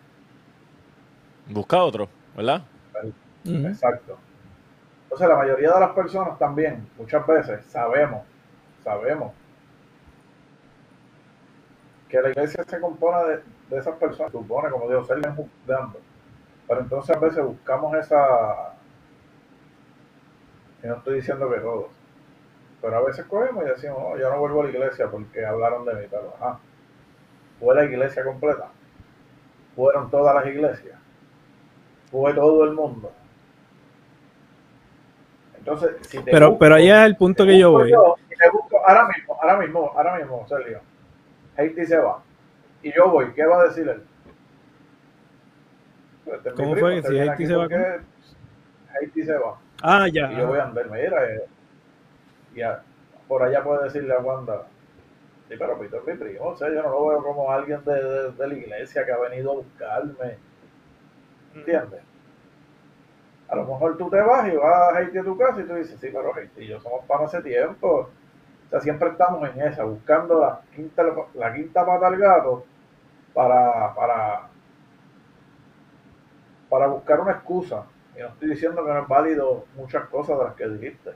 [1.47, 2.63] Busca otro, ¿verdad?
[3.45, 4.17] Exacto.
[5.05, 8.23] Entonces la mayoría de las personas también, muchas veces, sabemos,
[8.83, 9.33] sabemos
[12.15, 15.99] que la iglesia se compone de, de esas personas, supone, como dijo Sergio, juzgando.
[16.69, 18.75] Pero entonces a veces buscamos esa,
[20.83, 21.87] y no estoy diciendo que todos,
[22.81, 25.85] pero a veces cogemos y decimos, "Oh, yo no vuelvo a la iglesia porque hablaron
[25.87, 26.61] de mí, pero ajá,
[27.59, 28.69] fue la iglesia completa,
[29.75, 30.97] fueron todas las iglesias,
[32.13, 33.11] fue todo el mundo.
[35.59, 37.91] Entonces, si te Pero, busco- pero allá es el punto que yo voy.
[37.91, 40.81] yo y te busco ahora mismo, ahora mismo, ahora mismo, Sergio,
[41.57, 42.23] Haití se va,
[42.83, 44.03] y yo voy, ¿qué va a decir él?
[46.25, 47.03] Pues, este es mi ¿Cómo primo, fue?
[47.03, 48.01] Si viene Haití aquí se va, porque
[49.01, 49.59] Haití se va.
[49.83, 50.33] Ah, ya.
[50.33, 51.47] Y yo voy a andar, mira, eh,
[52.55, 52.83] y a-
[53.29, 54.63] por allá puede decirle a Wanda,
[55.49, 57.95] sí, pero Pito es mi primo, o sea, yo no lo veo como alguien de,
[57.95, 60.39] de- de la iglesia que ha venido a buscarme,
[61.55, 62.01] ¿entiendes?
[63.49, 65.75] A lo mejor tú te vas y vas a Haití a tu casa y tú
[65.75, 68.11] dices, sí, pero Haití y yo somos para hace tiempo.
[68.81, 72.65] Siempre estamos en esa, buscando la quinta, la quinta pata al gato
[73.33, 74.49] para, para,
[76.69, 77.85] para buscar una excusa.
[78.17, 81.13] Y no estoy diciendo que no es válido muchas cosas de las que dijiste.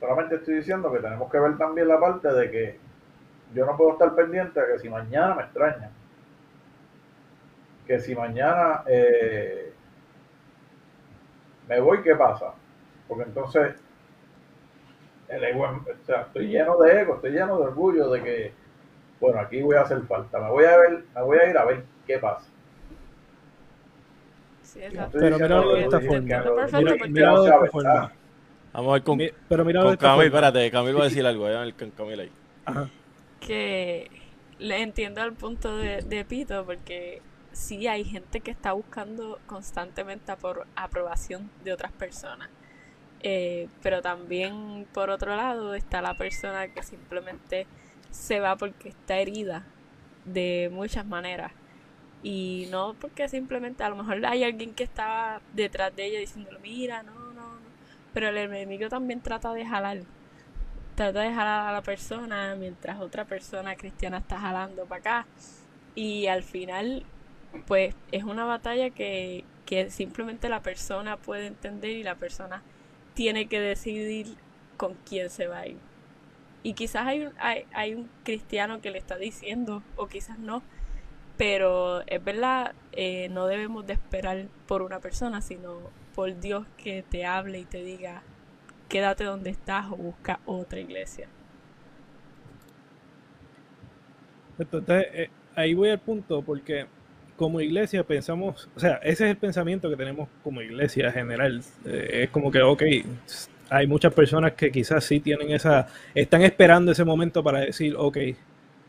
[0.00, 2.80] Solamente estoy diciendo que tenemos que ver también la parte de que
[3.54, 5.90] yo no puedo estar pendiente de que si mañana me extrañan,
[7.86, 9.72] que si mañana eh,
[11.68, 12.54] me voy, ¿qué pasa?
[13.08, 13.74] Porque entonces
[15.30, 18.52] el ego, o sea, estoy lleno de ego, estoy lleno de orgullo de que,
[19.20, 21.64] bueno, aquí voy a hacer falta, me voy a ver, me voy a ir a
[21.64, 22.46] ver qué pasa.
[24.62, 25.18] Sí, exacto.
[25.18, 26.20] Pero míralo de esta forma.
[27.08, 28.12] Mira, forma.
[28.72, 30.24] Vamos a ver con, Mi- Pero de con Camil, forma.
[30.24, 32.32] espérate, Camil va a decir algo, a ver con Camil ahí.
[32.66, 32.88] Ajá.
[33.40, 34.10] que
[34.58, 40.36] le entiendo el punto de, de Pito porque sí hay gente que está buscando constantemente
[40.36, 42.48] por aprobación de otras personas.
[43.22, 47.66] Eh, pero también por otro lado está la persona que simplemente
[48.10, 49.64] se va porque está herida
[50.24, 51.52] de muchas maneras.
[52.22, 56.58] Y no porque simplemente a lo mejor hay alguien que estaba detrás de ella diciéndole,
[56.60, 57.60] mira, no, no, no.
[58.12, 59.98] Pero el enemigo también trata de jalar
[60.96, 65.26] trata de jalar a la persona mientras otra persona cristiana está jalando para acá.
[65.94, 67.04] Y al final,
[67.66, 72.62] pues es una batalla que, que simplemente la persona puede entender y la persona
[73.20, 74.28] tiene que decidir
[74.78, 75.76] con quién se va a ir.
[76.62, 80.62] Y quizás hay un, hay, hay un cristiano que le está diciendo, o quizás no,
[81.36, 85.80] pero es verdad, eh, no debemos de esperar por una persona, sino
[86.14, 88.22] por Dios que te hable y te diga
[88.88, 91.28] quédate donde estás o busca otra iglesia.
[94.58, 96.86] Entonces, eh, ahí voy al punto porque
[97.40, 101.62] como iglesia pensamos, o sea, ese es el pensamiento que tenemos como iglesia general.
[101.86, 102.82] Eh, es como que, ok,
[103.70, 108.18] hay muchas personas que quizás sí tienen esa, están esperando ese momento para decir, ok,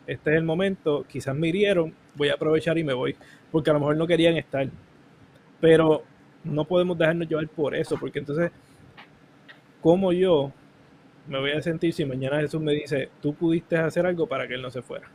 [0.06, 3.16] este es el momento, quizás me hirieron, voy a aprovechar y me voy,
[3.54, 4.68] porque a lo mejor no querían estar.
[5.62, 6.04] Pero
[6.44, 8.52] no podemos dejarnos llevar por eso, porque entonces,
[9.80, 10.52] ¿cómo yo
[11.26, 14.56] me voy a sentir si mañana Jesús me dice, tú pudiste hacer algo para que
[14.56, 15.08] Él no se fuera?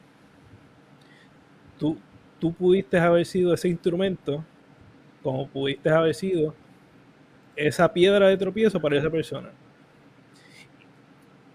[1.78, 1.98] Tú,
[2.38, 4.44] tú pudiste haber sido ese instrumento,
[5.22, 6.54] como pudiste haber sido
[7.56, 9.50] esa piedra de tropiezo para esa persona.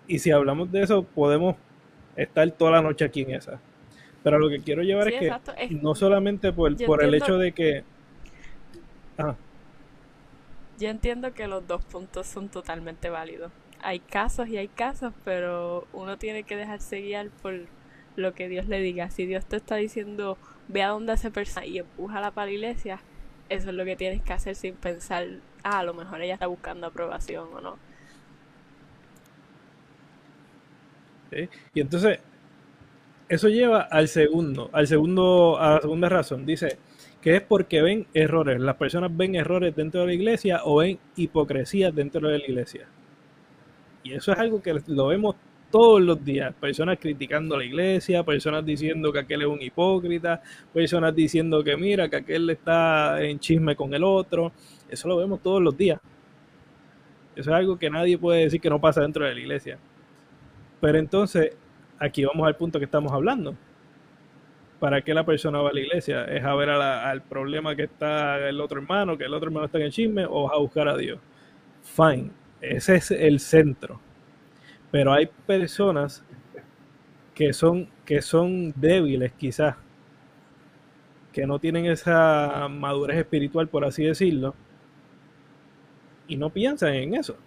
[0.07, 1.55] Y si hablamos de eso, podemos
[2.15, 3.59] estar toda la noche aquí en esa.
[4.23, 7.83] Pero lo que quiero llevar es que no solamente por, por el hecho de que...
[10.77, 13.51] Yo entiendo que los dos puntos son totalmente válidos.
[13.83, 17.53] Hay casos y hay casos, pero uno tiene que dejarse guiar por
[18.15, 19.09] lo que Dios le diga.
[19.09, 20.37] Si Dios te está diciendo,
[20.71, 22.99] ve a donde hace persona y empújala para la iglesia,
[23.49, 25.25] eso es lo que tienes que hacer sin pensar,
[25.63, 27.77] ah, a lo mejor ella está buscando aprobación o no.
[31.73, 32.19] Y entonces,
[33.29, 36.45] eso lleva al segundo, al segundo, a la segunda razón.
[36.45, 36.77] Dice
[37.21, 38.59] que es porque ven errores.
[38.59, 42.87] Las personas ven errores dentro de la iglesia o ven hipocresía dentro de la iglesia.
[44.03, 45.35] Y eso es algo que lo vemos
[45.71, 46.53] todos los días.
[46.59, 50.41] Personas criticando a la iglesia, personas diciendo que aquel es un hipócrita,
[50.73, 54.51] personas diciendo que mira, que aquel está en chisme con el otro.
[54.89, 55.99] Eso lo vemos todos los días.
[57.35, 59.79] Eso es algo que nadie puede decir que no pasa dentro de la iglesia.
[60.81, 61.55] Pero entonces,
[61.97, 63.55] aquí vamos al punto que estamos hablando.
[64.79, 66.25] ¿Para qué la persona va a la iglesia?
[66.25, 69.77] ¿Es a ver al problema que está el otro hermano, que el otro hermano está
[69.77, 71.19] en el chisme, o a buscar a Dios?
[71.83, 72.31] Fine,
[72.61, 74.01] ese es el centro.
[74.91, 76.23] Pero hay personas
[77.33, 79.75] que son, que son débiles quizás,
[81.31, 84.53] que no tienen esa madurez espiritual, por así decirlo,
[86.27, 87.37] y no piensan en eso.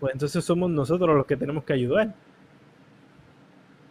[0.00, 2.14] Pues entonces somos nosotros los que tenemos que ayudar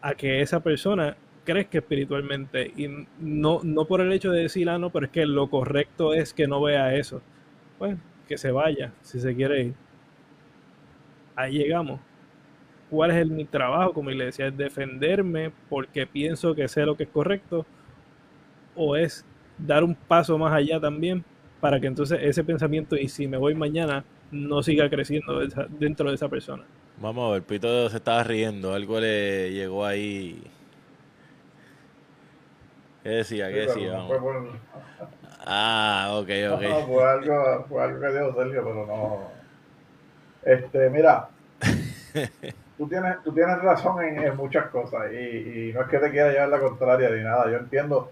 [0.01, 2.87] a que esa persona crezca espiritualmente y
[3.19, 6.33] no, no por el hecho de decir, ah, no, pero es que lo correcto es
[6.33, 7.21] que no vea eso.
[7.77, 9.73] Pues que se vaya si se quiere ir.
[11.35, 12.01] Ahí llegamos.
[12.89, 14.47] ¿Cuál es el, mi trabajo como iglesia?
[14.47, 17.65] ¿Es defenderme porque pienso que sé lo que es correcto?
[18.75, 19.25] ¿O es
[19.57, 21.23] dar un paso más allá también
[21.59, 25.39] para que entonces ese pensamiento, y si me voy mañana, no siga creciendo
[25.79, 26.63] dentro de esa persona?
[26.99, 30.41] Vamos a ver, Pito se estaba riendo, algo le llegó ahí.
[33.03, 33.49] ¿Qué decía?
[33.49, 33.99] ¿Qué decía?
[35.45, 36.61] Ah, ok, ok.
[36.61, 39.37] No, fue, algo, fue algo que dijo Sergio, pero no.
[40.43, 41.29] Este, mira,
[42.77, 46.49] tú tienes, tú tienes razón en, muchas cosas y, no es que te quiera llevar
[46.49, 47.49] la contraria ni nada.
[47.49, 48.11] Yo entiendo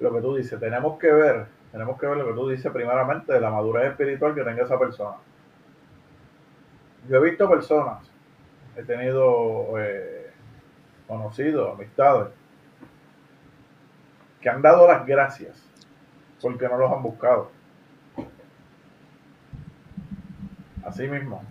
[0.00, 0.58] lo que tú dices.
[0.58, 4.34] Tenemos que ver, tenemos que ver lo que tú dices primeramente de la madurez espiritual
[4.34, 5.16] que tenga esa persona
[7.08, 7.98] yo he visto personas,
[8.76, 10.30] he tenido eh,
[11.06, 12.28] conocidos, amistades,
[14.40, 15.62] que han dado las gracias
[16.40, 17.50] porque no los han buscado.
[20.84, 21.42] Así mismo,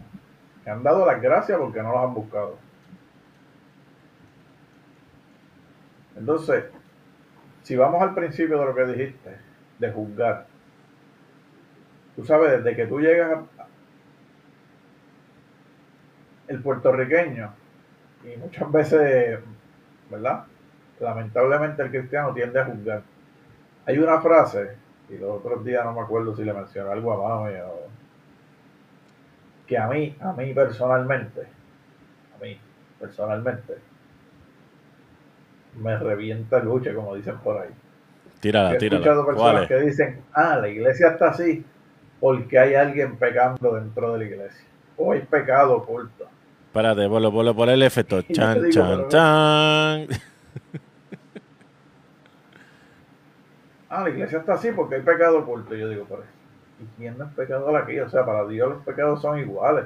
[0.64, 2.58] que han dado las gracias porque no los han buscado.
[6.16, 6.66] Entonces,
[7.64, 9.38] si vamos al principio de lo que dijiste,
[9.80, 10.46] de juzgar,
[12.16, 13.40] tú sabes, desde que tú llegas
[16.48, 17.54] el puertorriqueño,
[18.24, 19.40] y muchas veces,
[20.10, 20.46] ¿verdad?
[21.00, 23.02] Lamentablemente el cristiano tiende a juzgar.
[23.86, 24.78] Hay una frase,
[25.10, 27.91] y los otros días no me acuerdo si le mencioné algo a mami o
[29.72, 31.48] que a mí, a mí personalmente,
[32.36, 32.60] a mí
[33.00, 33.78] personalmente,
[35.78, 37.70] me revienta el luche, como dicen por ahí.
[38.42, 41.64] Tírala, He escuchado personas que dicen, ah, la iglesia está así
[42.20, 44.66] porque hay alguien pecando dentro de la iglesia.
[44.98, 46.28] O hay pecado oculto.
[46.68, 48.22] Espérate, ponlo, ponlo, por el efecto.
[48.30, 50.08] Chan, chan, chan.
[53.94, 55.76] Ah, la iglesia está así porque hay pecado oculto.
[55.76, 56.24] Yo digo, pero
[56.82, 58.00] ¿y quién no es pecador aquí?
[58.00, 59.86] O sea, para Dios los pecados son iguales.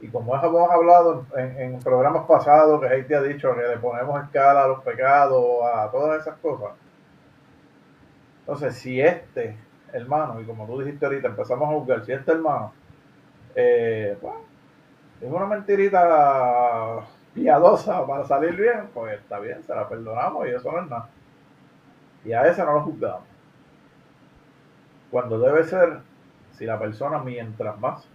[0.00, 4.64] Y como hemos hablado en, programas pasados, que te ha dicho que le ponemos escala
[4.64, 6.72] a los pecados, a todas esas cosas.
[8.40, 9.56] Entonces, si este
[9.92, 12.72] hermano, y como tú dijiste ahorita, empezamos a juzgar, si este hermano,
[13.54, 14.16] eh,
[15.20, 17.00] es una mentirita
[17.32, 21.08] piadosa para salir bien, pues está bien, se la perdonamos y eso no es nada.
[22.24, 23.35] Y a esa no lo juzgamos.
[25.10, 26.00] Cuando debe ser,
[26.52, 28.08] si la persona mientras más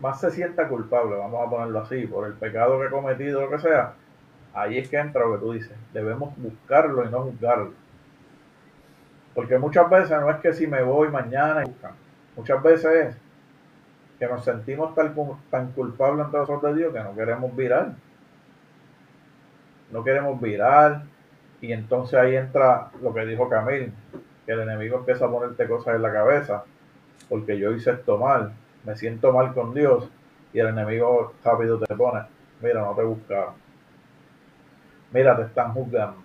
[0.00, 3.50] más se sienta culpable, vamos a ponerlo así, por el pecado que ha cometido, lo
[3.50, 3.94] que sea,
[4.54, 5.76] ahí es que entra lo que tú dices.
[5.92, 7.72] Debemos buscarlo y no juzgarlo.
[9.34, 11.64] Porque muchas veces no es que si me voy mañana,
[12.36, 13.16] muchas veces es
[14.18, 15.14] que nos sentimos tan,
[15.50, 17.92] tan culpables ante los ojos de Dios que no queremos virar.
[19.90, 21.02] No queremos virar.
[21.60, 23.92] Y entonces ahí entra lo que dijo Camil,
[24.46, 26.64] que el enemigo empieza a ponerte cosas en la cabeza,
[27.28, 28.52] porque yo hice esto mal,
[28.84, 30.08] me siento mal con Dios,
[30.52, 32.22] y el enemigo rápido te pone,
[32.62, 33.54] mira, no te buscaron.
[35.12, 36.22] Mira, te están juzgando.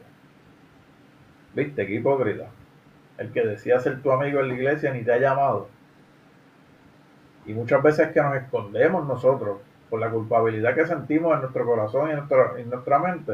[1.53, 1.85] ¿Viste?
[1.85, 2.47] Qué hipócrita.
[3.17, 5.67] El que decía ser tu amigo en la iglesia ni te ha llamado.
[7.45, 12.09] Y muchas veces que nos escondemos nosotros por la culpabilidad que sentimos en nuestro corazón
[12.09, 13.33] y en nuestra, en nuestra mente.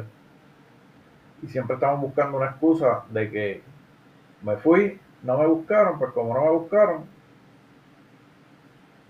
[1.42, 3.62] Y siempre estamos buscando una excusa de que
[4.42, 7.06] me fui, no me buscaron, pues como no me buscaron,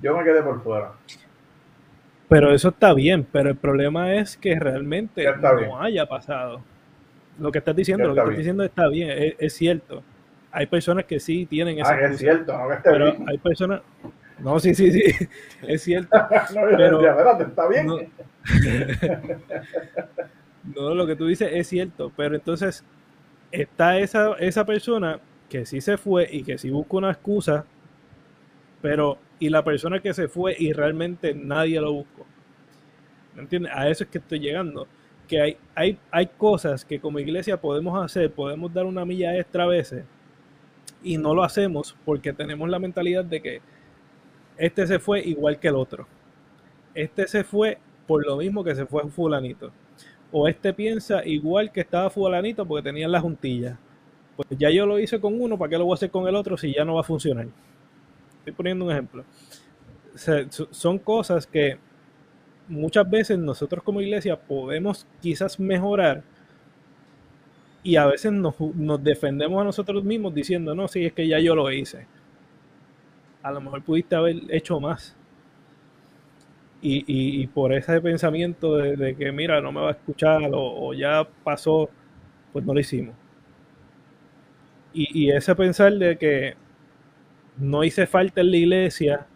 [0.01, 0.91] yo me quedé por fuera.
[2.27, 6.61] Pero eso está bien, pero el problema es que realmente no haya pasado.
[7.39, 10.03] Lo que estás diciendo, lo que estás diciendo está bien, es, cierto.
[10.51, 11.93] Hay personas que sí tienen esa.
[11.93, 13.81] Ah, es cierto, no que esté Pero hay personas.
[14.39, 15.27] No, sí, sí, sí,
[15.67, 16.15] es cierto.
[16.53, 17.01] no, pero,
[17.41, 17.87] está bien.
[17.87, 17.97] No,
[20.75, 22.83] lo que tú dices es cierto, pero entonces
[23.51, 25.19] está esa, esa persona
[25.49, 27.65] que sí se fue y que sí busca una excusa,
[28.81, 32.25] pero y la persona que se fue y realmente nadie lo buscó.
[33.35, 33.71] ¿Me entiendes?
[33.73, 34.87] A eso es que estoy llegando.
[35.27, 39.63] Que hay, hay, hay cosas que como iglesia podemos hacer, podemos dar una milla extra
[39.63, 40.03] a veces
[41.03, 43.61] y no lo hacemos porque tenemos la mentalidad de que
[44.57, 46.07] este se fue igual que el otro.
[46.93, 49.71] Este se fue por lo mismo que se fue fulanito.
[50.31, 53.77] O este piensa igual que estaba fulanito porque tenía la juntilla.
[54.35, 56.35] Pues ya yo lo hice con uno, ¿para qué lo voy a hacer con el
[56.35, 57.47] otro si ya no va a funcionar?
[58.39, 59.25] Estoy poniendo un ejemplo.
[60.71, 61.77] son cosas que
[62.67, 66.23] muchas veces nosotros como iglesia podemos quizás mejorar
[67.83, 68.55] y a veces nos,
[69.03, 72.05] defendemos a nosotros mismos diciendo, no, si es que ya yo lo hice.
[73.41, 75.15] A lo mejor pudiste haber hecho más.
[76.81, 81.89] Y, por ese pensamiento de, que, mira, no me va a escuchar o, ya pasó,
[82.53, 83.15] pues no lo hicimos.
[84.93, 86.55] Y, y ese pensar de que
[87.57, 89.27] no hice falta en la iglesia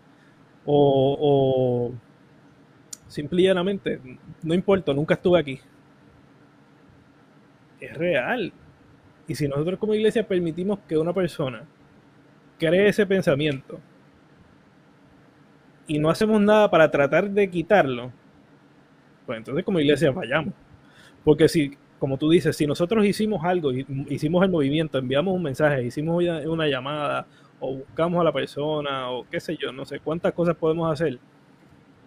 [0.65, 1.93] o, o
[3.08, 3.99] simplemente
[4.41, 5.60] no importa, nunca estuve aquí.
[7.79, 8.53] Es real.
[9.27, 11.63] Y si nosotros como iglesia permitimos que una persona
[12.58, 13.79] cree ese pensamiento
[15.88, 18.12] y no hacemos nada para tratar de quitarlo,
[19.26, 20.54] pues entonces como iglesia vayamos.
[21.24, 25.84] Porque si, como tú dices, si nosotros hicimos algo, hicimos el movimiento, enviamos un mensaje,
[25.84, 27.28] hicimos una llamada
[27.60, 31.17] o buscamos a la persona o qué sé yo, no sé cuántas cosas podemos hacer,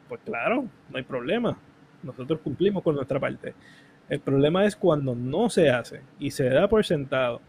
[0.08, 1.58] pues claro, no hay problema.
[2.02, 3.54] Nosotros cumplimos con nuestra parte.
[4.08, 7.40] El problema es cuando no se hace y se da por sentado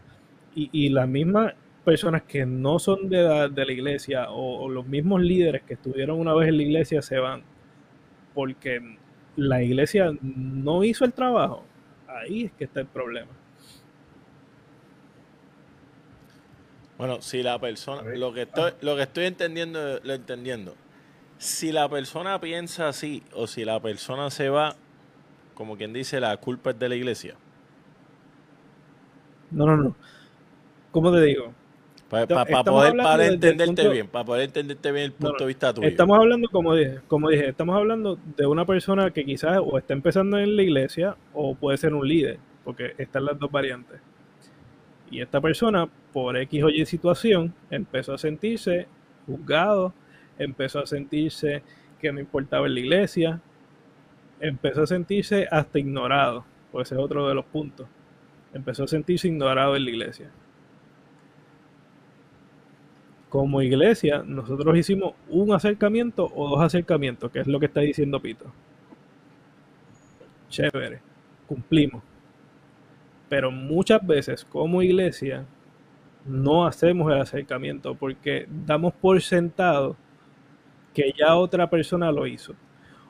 [0.54, 1.54] y, las mismas
[1.88, 6.20] personas que no son de la, de la iglesia o, los mismos líderes que estuvieron
[6.20, 7.42] una vez en la iglesia se van
[8.34, 8.98] porque
[9.36, 11.64] la iglesia no hizo el trabajo.
[12.06, 13.30] Ahí es que está el problema.
[16.98, 20.74] Bueno, si la persona, lo que estoy, lo que estoy entendiendo, lo entendiendo.
[21.38, 24.76] Si la persona piensa así o si la persona se va,
[25.54, 27.36] como quien dice, la culpa es de la iglesia.
[29.50, 29.96] No, no, no.
[30.90, 31.54] ¿Cómo te digo?
[32.08, 32.26] Para,
[32.64, 35.86] poder para entenderte bien, para poder entenderte bien el punto de vista tuyo.
[35.86, 39.92] Estamos hablando, como dije, como dije, estamos hablando de una persona que quizás o está
[39.92, 44.00] empezando en la iglesia o puede ser un líder, porque están las dos variantes.
[45.10, 48.86] Y esta persona, por X o Y situación, empezó a sentirse
[49.26, 49.92] juzgado,
[50.38, 51.62] empezó a sentirse
[52.00, 53.40] que no importaba en la iglesia,
[54.40, 57.86] empezó a sentirse hasta ignorado, pues ese es otro de los puntos.
[58.54, 60.30] Empezó a sentirse ignorado en la iglesia.
[63.28, 68.20] Como iglesia, nosotros hicimos un acercamiento o dos acercamientos, que es lo que está diciendo
[68.20, 68.46] Pito.
[70.48, 71.00] Chévere,
[71.46, 72.02] cumplimos.
[73.28, 75.44] Pero muchas veces como iglesia
[76.24, 79.96] no hacemos el acercamiento porque damos por sentado
[80.94, 82.54] que ya otra persona lo hizo.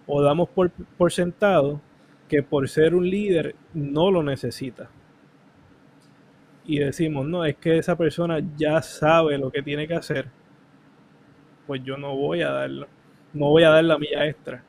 [0.07, 1.81] O damos por, por sentado
[2.29, 4.91] que por ser un líder no lo necesita.
[6.69, 10.27] Y decimos, no, es que esa persona ya sabe lo que tiene que hacer.
[11.67, 12.87] Pues yo no voy a darlo.
[13.33, 14.63] No voy a dar la milla extra.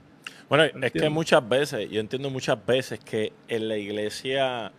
[0.47, 4.71] Bueno, es que muchas veces, yo entiendo muchas veces que en la iglesia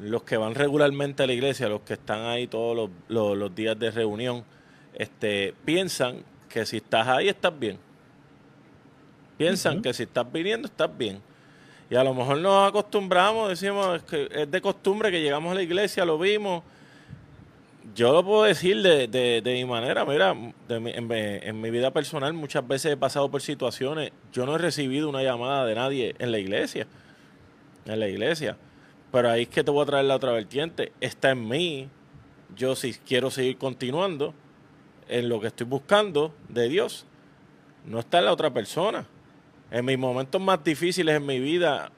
[0.00, 3.90] los que van regularmente a la iglesia, los que están ahí todos los, días de
[3.90, 4.42] reunión,
[4.94, 7.78] este, piensan que si estás ahí estás bien.
[9.36, 11.20] Piensan que si estás viniendo, estás bien.
[11.90, 15.62] Y a lo mejor nos acostumbramos, decimos que es de costumbre que llegamos a la
[15.62, 16.62] iglesia, lo vimos.
[17.94, 20.54] Yo lo puedo decir de, de, de mi manera, mira, en,
[21.00, 25.22] en, mi vida personal muchas veces he pasado por situaciones, yo no he recibido una
[25.22, 26.86] llamada de nadie en la iglesia,
[27.86, 28.56] en la iglesia,
[29.10, 31.88] pero ahí es que te voy a traer la otra vertiente, está en mí,
[32.54, 34.34] yo si quiero seguir continuando
[35.08, 37.06] en lo que estoy buscando de Dios,
[37.86, 39.06] no está en la otra persona.
[39.70, 41.90] En mis momentos más difíciles en mi vida,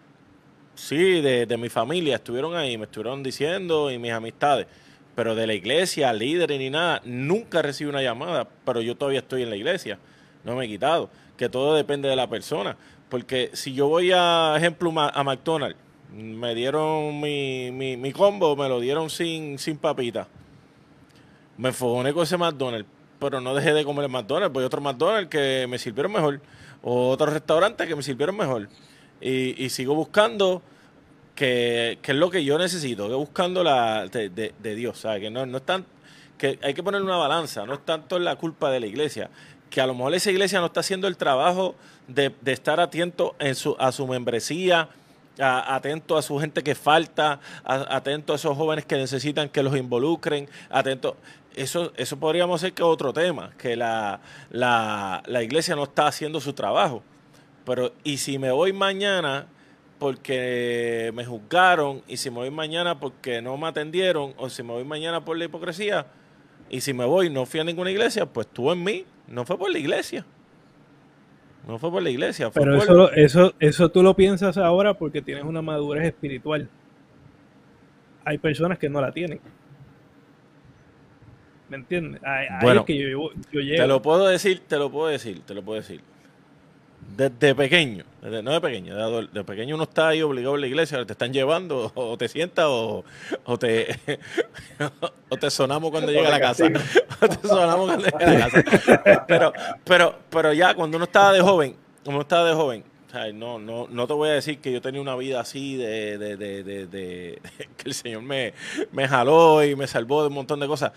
[0.75, 4.67] sí, de, mi familia, estuvieron ahí, me estuvieron diciendo y mis amistades.
[5.15, 9.43] Pero de la iglesia, líderes ni nada, nunca recibí una llamada, pero yo todavía estoy
[9.43, 9.99] en la iglesia,
[10.45, 12.77] no me he quitado, que todo depende de la persona,
[13.09, 15.77] porque si yo voy a, ejemplo, a McDonald's,
[16.13, 20.27] me dieron mi, mi, mi combo, me lo dieron sin, sin papita,
[21.57, 25.29] me enfogoné con ese McDonald's, pero no dejé de comer el McDonald's, a otro McDonald's
[25.29, 26.41] que me sirvieron mejor,
[26.83, 28.69] o otro restaurante que me sirvieron mejor,
[29.21, 30.63] y, y sigo buscando
[31.41, 35.23] que, es lo que yo necesito, buscando la de, Dios, ¿sabes?
[35.23, 35.87] Que no, no es tan,
[36.37, 39.31] que hay que poner una balanza, no es tanto la culpa de la iglesia,
[39.71, 41.77] que a lo mejor esa iglesia no está haciendo el trabajo
[42.09, 44.91] de, estar atento en su, a su membresía,
[45.39, 50.47] atento a su gente que falta, atento a esos jóvenes que necesitan que los involucren,
[50.69, 51.17] atento.
[51.55, 54.21] Eso, eso podríamos ser que otro tema, que la,
[54.51, 57.03] la, la iglesia no está haciendo su trabajo.
[57.65, 59.47] Pero, y si me voy mañana
[59.99, 64.73] porque me juzgaron y si me voy mañana porque no me atendieron o si me
[64.73, 66.07] voy mañana por la hipocresía
[66.71, 69.59] y si me voy no fui a ninguna iglesia, pues tú en mí, no fue
[69.59, 70.25] por la iglesia.
[71.69, 72.51] No fue por la iglesia.
[72.51, 76.69] Pero eso, eso, eso tú lo piensas ahora porque tienes una madurez espiritual.
[78.25, 79.41] Hay personas que no la tienen.
[81.71, 82.21] ¿Me entiendes?
[82.61, 86.03] bueno, que yo, te lo puedo decir, te lo puedo decir, te lo puedo decir
[87.17, 91.13] desde pequeño, no de pequeño, de, pequeño uno está ahí obligado a la iglesia, te
[91.13, 93.05] están llevando, o te sientas, o,
[93.59, 93.99] te,
[95.29, 96.67] o te sonamos cuando llega a la casa.
[97.23, 99.25] O te sonamos cuando llega a la casa.
[99.27, 99.53] Pero,
[99.85, 102.85] pero, pero ya cuando uno estaba de joven, como uno estaba de joven,
[103.35, 106.37] no, no, no te voy a decir que yo tenía una vida así de, de,
[106.37, 107.43] de, de
[107.77, 108.55] que el Señor me,
[108.93, 110.93] me jaló y me salvó de un montón de cosas,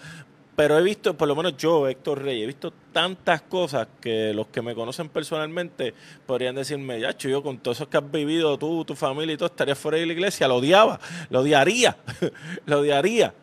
[0.56, 4.48] pero he visto, por lo menos yo, Héctor Rey, he visto tantas cosas que los
[4.48, 5.96] que me conocen personalmente
[6.28, 9.48] podrían decirme, ya, yo con todo eso que has vivido tú, tu familia y todo,
[9.48, 11.00] estaría fuera de la iglesia, lo odiaba,
[11.32, 11.98] lo odiaría,
[12.68, 13.34] lo odiaría.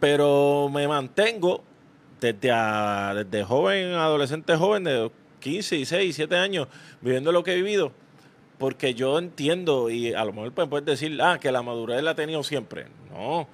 [0.00, 1.62] Pero me mantengo
[2.20, 2.50] desde,
[3.24, 5.10] desde joven, adolescente joven, de
[5.40, 6.68] 15, 16, 17 años,
[7.02, 7.92] viviendo lo que he vivido,
[8.56, 12.14] porque yo entiendo, y a lo mejor puedes decir, ah, que la madurez la he
[12.14, 12.86] tenido siempre.
[13.10, 13.46] No,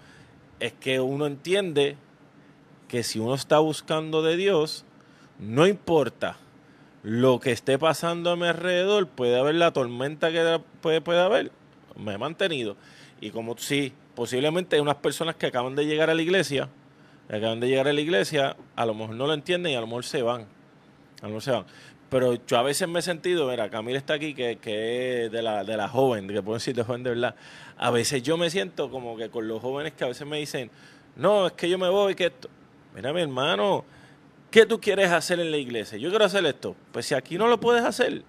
[0.61, 1.97] es que uno entiende
[2.91, 4.85] que si uno está buscando de Dios,
[5.39, 6.37] no importa
[7.05, 11.53] lo que esté pasando a mi alrededor, puede haber la tormenta que puede, puede haber,
[11.97, 12.77] me he mantenido.
[13.21, 16.69] Y como sí, posiblemente hay unas personas que acaban de llegar a la iglesia,
[17.29, 19.87] acaban de llegar a la iglesia, a lo mejor no lo entienden y a lo
[19.87, 20.47] mejor se van.
[21.21, 21.67] A lo mejor se van.
[22.09, 25.43] Pero yo a veces me he sentido, mira, Camila está aquí, que, que es de
[25.43, 27.37] la, de la joven, que puedo decir de joven de verdad.
[27.77, 30.73] A veces yo me siento como que con los jóvenes que a veces me dicen,
[31.15, 32.51] no, es que yo me voy, que esto
[32.95, 33.85] mira mi hermano,
[34.51, 35.99] ¿qué tú quieres hacer en la iglesia?
[35.99, 36.75] Yo quiero hacer esto.
[36.93, 38.23] Pues si aquí no lo puedes hacer,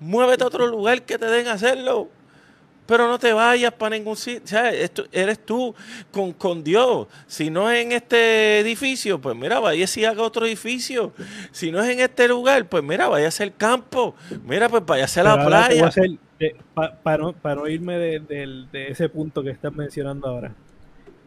[0.00, 2.08] muévete a otro lugar que te den hacerlo.
[2.86, 4.44] Pero no te vayas para ningún sitio.
[4.44, 5.74] O sea, esto, eres tú
[6.12, 7.08] con, con, Dios.
[7.26, 11.12] Si no es en este edificio, pues mira, vaya si haga otro edificio.
[11.50, 14.14] Si no es en este lugar, pues mira, vaya a ser campo.
[14.44, 15.90] Mira, pues vaya a ser la playa.
[16.38, 16.54] Eh,
[17.02, 18.20] para, no, para no irme de,
[18.70, 20.54] de ese punto que estás mencionando ahora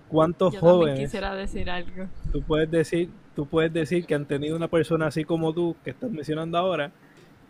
[0.09, 0.99] ¿Cuántos jóvenes?
[0.99, 2.07] quisiera decir algo.
[2.33, 5.91] Tú puedes decir, tú puedes decir que han tenido una persona así como tú, que
[5.91, 6.91] estás mencionando ahora,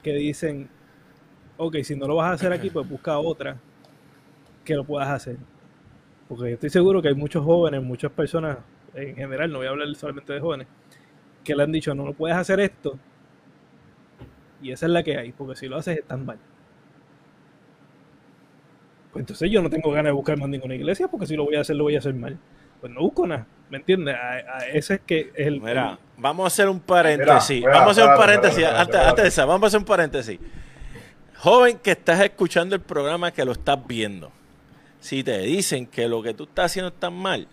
[0.04, 0.70] que dicen,
[1.58, 3.58] ok, si no lo vas a hacer aquí, pues busca otra
[4.66, 5.38] que lo puedas hacer.
[6.28, 8.58] Porque yo estoy seguro que hay muchos jóvenes, muchas personas,
[8.94, 10.68] en general, no voy a hablar solamente de jóvenes,
[11.44, 13.00] que le han dicho, no lo puedes hacer esto.
[14.62, 16.38] Y esa es la que hay, porque si lo haces están mal.
[19.12, 21.56] Pues entonces yo no tengo ganas de buscar más ninguna iglesia porque si lo voy
[21.56, 22.38] a hacer, lo voy a hacer mal.
[22.80, 24.16] Pues no busco nada, ¿me entiendes?
[24.72, 25.60] ese es que es el...
[25.60, 27.64] Mira, vamos a hacer un paréntesis.
[27.64, 28.66] vamos a hacer un paréntesis.
[28.66, 30.40] Antes, de eso, vamos a hacer un paréntesis.
[31.38, 34.32] Joven que estás escuchando el programa, que lo estás viendo.
[35.00, 37.48] Si te dicen que lo que tú estás haciendo está mal,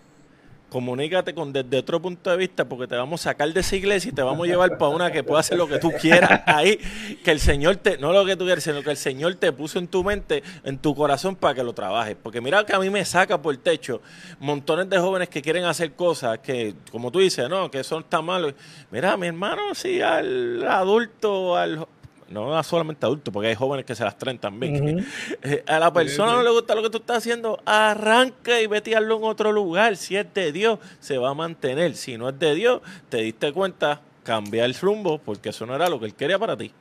[0.69, 4.09] comunícate con desde otro punto de vista porque te vamos a sacar de esa iglesia
[4.09, 6.79] y te vamos a llevar para una que pueda hacer lo que tú quieras ahí,
[7.23, 9.79] que el Señor te, no lo que tú quieras, sino que el Señor te puso
[9.79, 12.15] en tu mente, en tu corazón para que lo trabajes.
[12.21, 14.01] Porque mira que a mí me saca por el techo
[14.39, 18.21] montones de jóvenes que quieren hacer cosas que, como tú dices, no, que eso está
[18.21, 18.53] malo.
[18.91, 21.87] Mira, mi hermano, sí, al adulto, al
[22.29, 25.05] no solamente adultos, porque hay jóvenes que se las traen también.
[25.43, 28.95] Eh, a la persona no le gusta lo que tú estás haciendo, arranca y vete
[28.95, 29.95] a en otro lugar.
[29.95, 31.95] Si es de Dios, se va a mantener.
[31.95, 35.87] Si no es de Dios, te diste cuenta, cambia el rumbo, porque eso no era
[35.89, 36.71] lo que él quería para ti.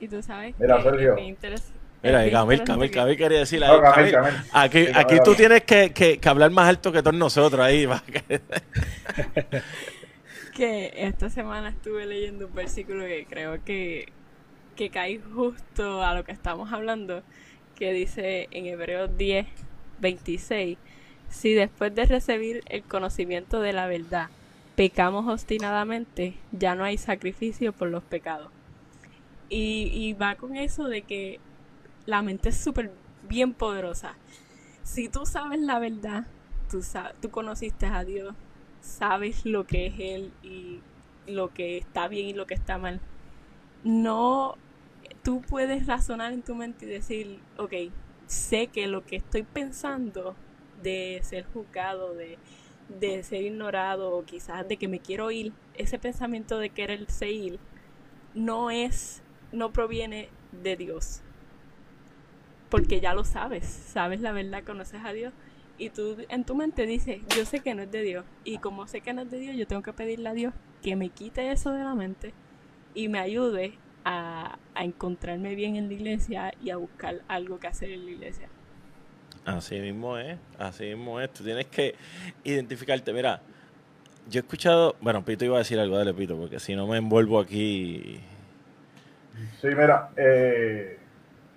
[0.00, 1.10] Y tú sabes Mira, que Sergio.
[1.10, 1.62] es bien interes-
[2.02, 4.34] Mira, Camil, Camil, Camil quería decir No, ahí, Camil, Camil, Camil.
[4.52, 7.86] Aquí, aquí tú tienes que, que- que hablar más alto que todos nosotros ahí.
[10.54, 14.06] que- esta semana estuve leyendo un versículo que creo que,
[14.76, 17.22] que cae justo a lo que estamos hablando,
[17.76, 19.46] que dice en Hebreos 10,
[20.00, 20.78] 26,
[21.28, 24.28] si después de recibir el conocimiento de la verdad
[24.76, 28.50] pecamos obstinadamente, ya no hay sacrificio por los pecados.
[29.48, 31.38] Y, y va con eso de que
[32.06, 32.90] la mente es súper
[33.28, 34.14] bien poderosa.
[34.82, 36.26] Si tú sabes la verdad,
[36.70, 38.34] tú, sa- tú conociste a Dios,
[38.84, 40.80] sabes lo que es Él y
[41.26, 43.00] lo que está bien y lo que está mal.
[43.82, 44.56] No,
[45.22, 47.72] tú puedes razonar en tu mente y decir, ok,
[48.26, 50.36] sé que lo que estoy pensando
[50.82, 52.38] de ser juzgado, de,
[53.00, 57.58] de ser ignorado o quizás de que me quiero ir, ese pensamiento de quererse ir,
[58.34, 60.28] no es, no proviene
[60.62, 61.22] de Dios.
[62.68, 65.32] Porque ya lo sabes, sabes la verdad, conoces a Dios
[65.78, 68.24] y tú en tu mente dices, yo sé que no es de Dios.
[68.44, 70.96] Y como sé que no es de Dios, yo tengo que pedirle a Dios que
[70.96, 72.32] me quite eso de la mente
[72.94, 77.66] y me ayude a, a encontrarme bien en la iglesia y a buscar algo que
[77.66, 78.48] hacer en la iglesia.
[79.44, 81.30] Así mismo es, así mismo es.
[81.32, 81.94] Tú tienes que
[82.44, 83.12] identificarte.
[83.12, 83.40] Mira,
[84.30, 86.96] yo he escuchado, bueno, Pito iba a decir algo, dale Pito, porque si no me
[86.96, 88.20] envuelvo aquí.
[89.60, 90.98] Sí, mira, eh,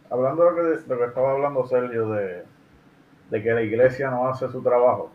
[0.10, 2.44] hablando de lo que, de lo que estaba hablando Sergio, de,
[3.30, 5.12] de que la iglesia no hace su trabajo.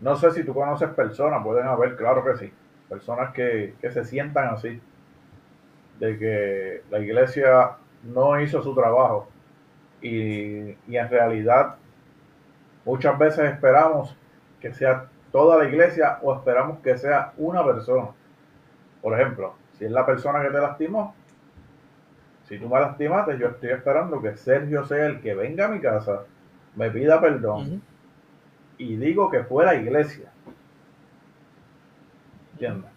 [0.00, 2.52] No sé si tú conoces personas, pueden haber, claro que sí,
[2.88, 4.80] personas que, que se sientan así,
[5.98, 7.72] de que la iglesia
[8.02, 9.28] no hizo su trabajo
[10.00, 11.76] y, y en realidad
[12.86, 14.16] muchas veces esperamos
[14.60, 18.08] que sea toda la iglesia o esperamos que sea una persona.
[19.02, 21.14] Por ejemplo, si es la persona que te lastimó,
[22.44, 25.80] si tú me lastimaste, yo estoy esperando que Sergio sea el que venga a mi
[25.80, 26.22] casa,
[26.80, 27.82] me pida perdón
[28.78, 30.32] y digo que fue la iglesia.
[32.52, 32.90] ¿Entiendes?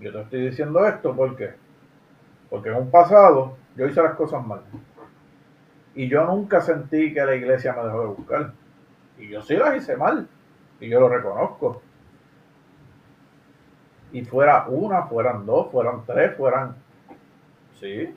[0.00, 1.54] Yo te estoy diciendo esto porque
[2.48, 4.62] porque en un pasado yo hice las cosas mal.
[5.94, 8.52] Y yo nunca sentí que la iglesia me dejó de buscar.
[9.18, 10.26] Y yo sí las hice mal.
[10.80, 11.82] Y yo lo reconozco.
[14.12, 16.76] Y fuera una, fueran dos, fueran tres, fueran...
[17.78, 18.14] Sí.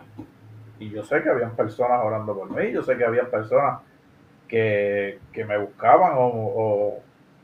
[0.79, 2.71] Y yo sé que habían personas orando por mí.
[2.71, 3.81] Yo sé que habían personas
[4.51, 6.99] que, que me buscaban o, o-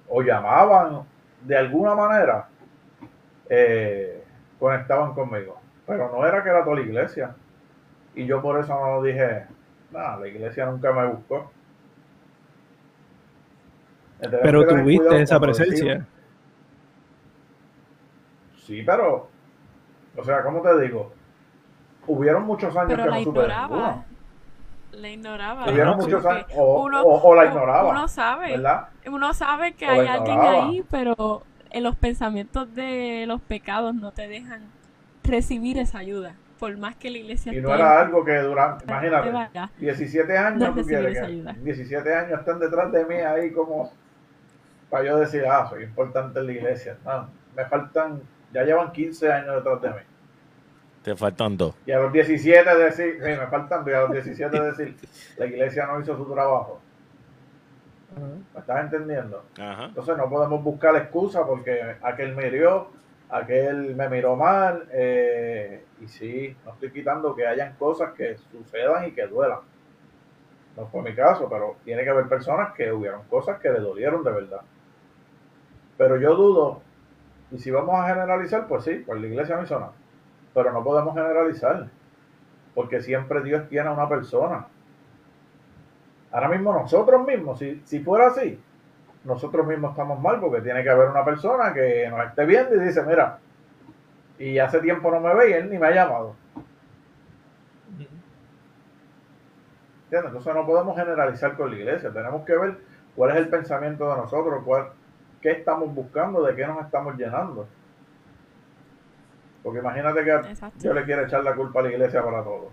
[0.10, 1.04] o llamaban
[1.42, 2.48] de alguna manera.
[3.50, 4.24] eh,
[4.60, 5.58] conectaban conmigo.
[5.86, 7.34] Pero no era que era toda la iglesia.
[8.14, 9.46] Y yo por eso no dije,
[9.92, 11.50] nada, la iglesia nunca me buscó.
[14.20, 15.94] Pero tuviste esa presencia.
[15.94, 16.08] decimos-
[18.66, 19.30] Sí, pero,
[20.18, 21.14] o sea, ¿cómo te digo?
[22.06, 24.04] Hubieron muchos años Pero que la no supe ignoraba.
[25.02, 25.66] La ignoraba.
[25.68, 26.06] Sí.
[26.06, 28.88] muchos años, o, uno- o- o la ignoraba, Uno sabe, ¿verdad?
[29.08, 34.28] uno sabe que hay alguien ahí, pero en los pensamientos de los pecados no te
[34.28, 34.62] dejan
[35.24, 36.34] recibir esa ayuda.
[36.60, 39.70] Por más que la iglesia Y no esté- era algo que durante, te imagínate, vaya.
[39.78, 41.54] 17 años, No que ayuda.
[41.54, 43.92] 17 años estén detrás de mí ahí como
[44.90, 46.98] para yo decir, ah, soy importante en la iglesia.
[47.06, 48.22] No, me faltan,
[48.54, 50.07] ya llevan 15 años detrás de mí.
[51.08, 51.74] Te faltan dos.
[51.86, 54.98] Y a los 17 decir, sí, me faltan, y a los 17 decir,
[55.38, 56.82] la iglesia no hizo su trabajo.
[58.54, 59.46] ¿Me estás entendiendo?
[59.58, 59.86] Ajá.
[59.86, 62.90] Entonces no podemos buscar excusa porque aquel me hirió,
[63.30, 69.08] aquel me miró mal, eh, y sí, no estoy quitando que hayan cosas que sucedan
[69.08, 69.60] y que duelan.
[70.76, 74.26] No fue mi caso, pero tiene que haber personas que hubieron cosas que le dolieron
[74.26, 74.62] de verdad.
[75.98, 76.82] Pero yo dudo,
[77.52, 79.94] y si vamos a generalizar, pues sí, pues la iglesia no hizo nada.
[80.54, 81.88] Pero no podemos generalizar,
[82.74, 84.68] porque siempre Dios tiene a una persona.
[86.32, 88.60] Ahora mismo nosotros mismos, si, si fuera así,
[89.24, 92.80] nosotros mismos estamos mal porque tiene que haber una persona que nos esté viendo y
[92.80, 93.40] dice, mira,
[94.40, 96.36] y hace tiempo no me ve y él ni me ha llamado.
[100.06, 100.30] ¿Entiendes?
[100.30, 102.78] Entonces no podemos generalizar con la iglesia, tenemos que ver
[103.16, 104.92] cuál es el pensamiento de nosotros, cuál,
[105.42, 107.68] qué estamos buscando, de qué nos estamos llenando.
[109.68, 110.80] Porque imagínate que Exacto.
[110.82, 112.70] yo le quiero echar la culpa a la iglesia para todo.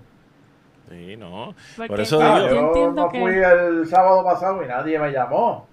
[0.88, 1.52] Sí, no.
[1.76, 4.96] Porque Por eso Ah, digo- yo yo no que fui el sábado pasado y nadie
[5.00, 5.66] me llamó.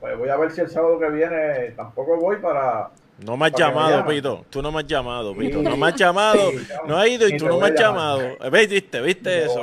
[0.00, 2.90] Pues voy a ver si el sábado que viene tampoco voy para,
[3.24, 4.04] No me has me llamado.
[4.04, 4.44] Pito.
[4.50, 5.34] Tú no me has llamado.
[5.34, 5.62] Pito.
[5.62, 6.50] No me has llamado.
[6.86, 8.20] No has ido y tú no me has llamado.
[8.52, 8.68] ¿Ves?
[8.68, 9.00] ¿Viste?
[9.00, 9.62] ¿Viste Te eso?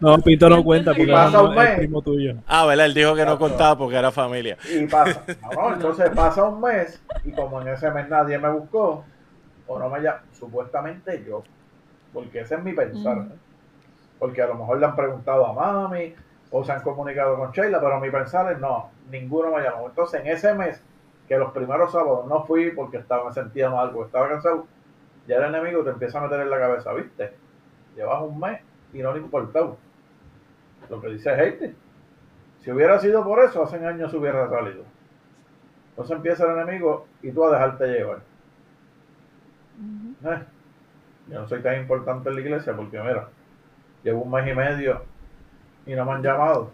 [0.00, 1.78] No, Pito no cuenta porque Y pasa no un es mes.
[1.78, 2.34] primo tuyo.
[2.46, 2.84] Ah, ¿verdad?
[2.86, 4.58] Él dijo que no contaba porque era familia.
[4.70, 5.22] Y pasa,
[5.54, 9.04] no, no, entonces pasa un mes y como en ese mes nadie me buscó,
[9.70, 11.44] o no me llama, supuestamente yo,
[12.12, 13.18] porque ese es mi pensar.
[13.18, 13.38] ¿eh?
[14.20, 16.14] porque a lo mejor le han preguntado a mami
[16.50, 19.86] o se han comunicado con Sheila, pero mi pensar es no, ninguno me llamó.
[19.86, 20.82] Entonces en ese mes,
[21.26, 24.66] que los primeros sábados no fui porque estaba, me sentía mal, porque estaba cansado,
[25.26, 27.32] ya el enemigo te empieza a meter en la cabeza, ¿viste?
[27.96, 28.60] Llevas un mes
[28.92, 29.78] y no le importó.
[30.88, 31.74] Lo que dice Heidi.
[32.58, 34.84] Si hubiera sido por eso, hace años hubiera salido.
[35.90, 38.29] Entonces empieza el enemigo y tú a dejarte llevar.
[40.24, 40.38] Eh,
[41.28, 43.28] yo no soy tan importante en la iglesia porque, mira,
[44.02, 45.04] llevo un mes y medio
[45.86, 46.70] y no me han llamado.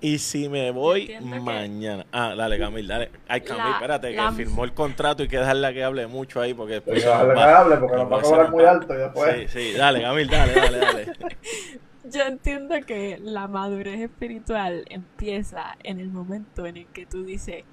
[0.00, 2.04] Y si me voy que- mañana.
[2.12, 3.10] Ah, dale, Camil, dale.
[3.28, 6.52] Ay, Camil, La- espérate, que firmó el contrato y que dejarla que hable mucho ahí
[6.52, 7.02] porque Pero después.
[7.04, 9.50] que va- que hable porque nos va a cobrar muy alto y después.
[9.52, 11.06] Sí, sí, dale, Camil, dale, dale, dale.
[12.04, 17.64] Yo entiendo que la madurez espiritual empieza en el momento en el que tú dices,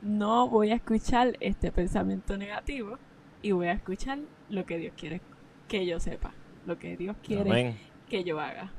[0.00, 2.98] no voy a escuchar este pensamiento negativo
[3.42, 4.18] y voy a escuchar
[4.50, 5.20] lo que Dios quiere
[5.68, 6.32] que yo sepa,
[6.66, 7.78] lo que Dios quiere Amén.
[8.08, 8.72] que yo haga.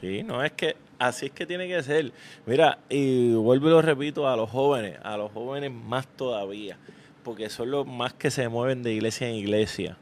[0.00, 2.12] Sí, no es que así es que tiene que ser.
[2.46, 6.78] Mira, y vuelvo y lo repito a los jóvenes, a los jóvenes más todavía,
[7.22, 9.96] porque son los más que se mueven de iglesia en iglesia,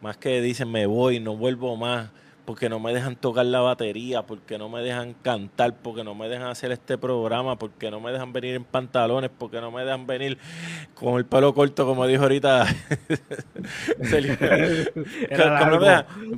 [0.00, 2.10] más que dicen me voy, no vuelvo más,
[2.48, 6.30] porque no me dejan tocar la batería, porque no me dejan cantar, porque no me
[6.30, 10.06] dejan hacer este programa, porque no me dejan venir en pantalones, porque no me dejan
[10.06, 10.38] venir
[10.94, 12.66] con el pelo corto, como dijo ahorita.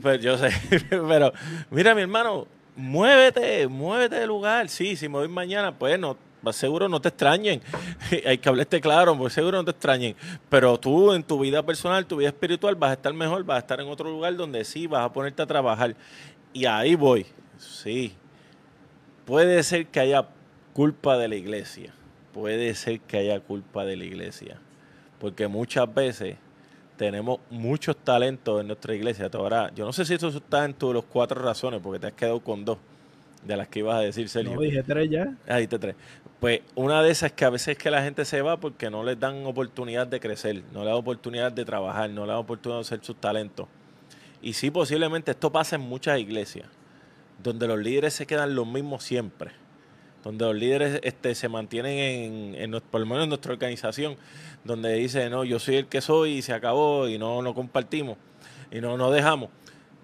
[0.03, 0.51] Pues yo sé,
[0.91, 1.33] pero
[1.71, 4.69] mira mi hermano, muévete, muévete del lugar.
[4.69, 7.61] Sí, si me voy mañana, pues no, pues seguro no te extrañen.
[8.26, 10.16] Hay que hablarte claro, pues seguro no te extrañen.
[10.49, 13.61] Pero tú en tu vida personal, tu vida espiritual, vas a estar mejor, vas a
[13.61, 15.95] estar en otro lugar donde sí vas a ponerte a trabajar.
[16.53, 17.26] Y ahí voy,
[17.59, 18.14] sí.
[19.24, 20.26] Puede ser que haya
[20.72, 21.93] culpa de la iglesia.
[22.32, 24.59] Puede ser que haya culpa de la iglesia.
[25.18, 26.36] Porque muchas veces
[26.97, 29.30] tenemos muchos talentos en nuestra iglesia.
[29.32, 32.12] Ahora, yo no sé si eso está en tus los cuatro razones, porque te has
[32.12, 32.78] quedado con dos
[33.45, 34.55] de las que ibas a decir, Sergio.
[34.55, 35.34] No dije tres ya.
[35.49, 35.97] Ahí te tres.
[36.41, 38.91] Pues una de esas es que a veces es que la gente se va porque
[38.91, 42.38] no les dan oportunidad de crecer, no le dan oportunidad de trabajar, no le dan
[42.38, 43.66] oportunidad de hacer sus talentos.
[44.41, 46.66] Y sí, posiblemente esto pasa en muchas iglesias,
[47.43, 49.51] donde los líderes se quedan los mismos siempre,
[50.24, 54.16] donde los líderes este, se mantienen en, por lo menos en nuestra organización,
[54.64, 58.16] donde dice, no, yo soy el que soy y se acabó y no, no compartimos
[58.70, 59.51] y no nos dejamos.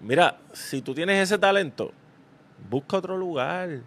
[0.01, 1.91] Mira, si tú tienes ese talento,
[2.69, 3.81] busca otro lugar,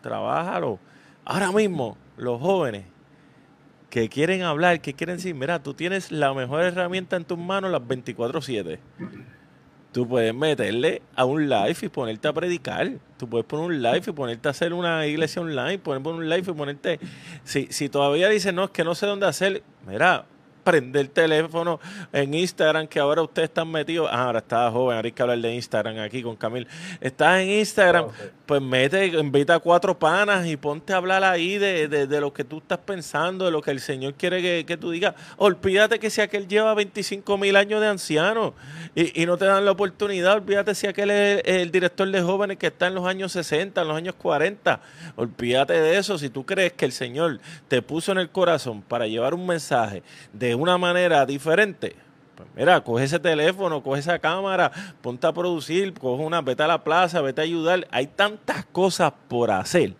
[0.00, 0.78] trabájalo.
[1.24, 2.84] Ahora mismo, los jóvenes
[3.90, 7.70] que quieren hablar, que quieren decir, mira, tú tienes la mejor herramienta en tus manos
[7.70, 8.78] las 24/7.
[9.92, 12.92] Tú puedes meterle a un live y ponerte a predicar.
[13.16, 16.50] Tú puedes poner un live y ponerte a hacer una iglesia online, poner un live
[16.50, 17.00] y ponerte...
[17.44, 20.26] Si, si todavía dices, no, es que no sé dónde hacer, mira,
[20.68, 21.80] prende el teléfono
[22.12, 24.06] en Instagram, que ahora ustedes están metidos...
[24.12, 26.66] Ah, ahora está joven, ahora hay que hablar de Instagram aquí con Camil.
[27.00, 28.12] Estás en Instagram, Ok.
[28.44, 32.34] pues mete, invita a cuatro panas y ponte a hablar ahí de, de- de lo
[32.34, 35.14] que tú estás pensando, de lo que el Señor quiere que, que tú digas.
[35.38, 38.52] Olvídate que si aquel lleva 25 mil años de anciano
[38.94, 42.20] y, y no te dan la oportunidad, olvídate si aquel es el, el director de
[42.20, 44.80] jóvenes que está en los años 60, en los años 40.
[45.16, 46.18] Olvídate de eso.
[46.18, 50.02] Si tú crees que el Señor te puso en el corazón para llevar un mensaje
[50.34, 51.96] de una manera diferente,
[52.38, 54.70] pues mira, coge ese teléfono, coge esa cámara,
[55.02, 57.88] ponte a producir, coge una, vete a la plaza, vete a ayudar.
[57.90, 59.94] Hay tantas cosas por hacer.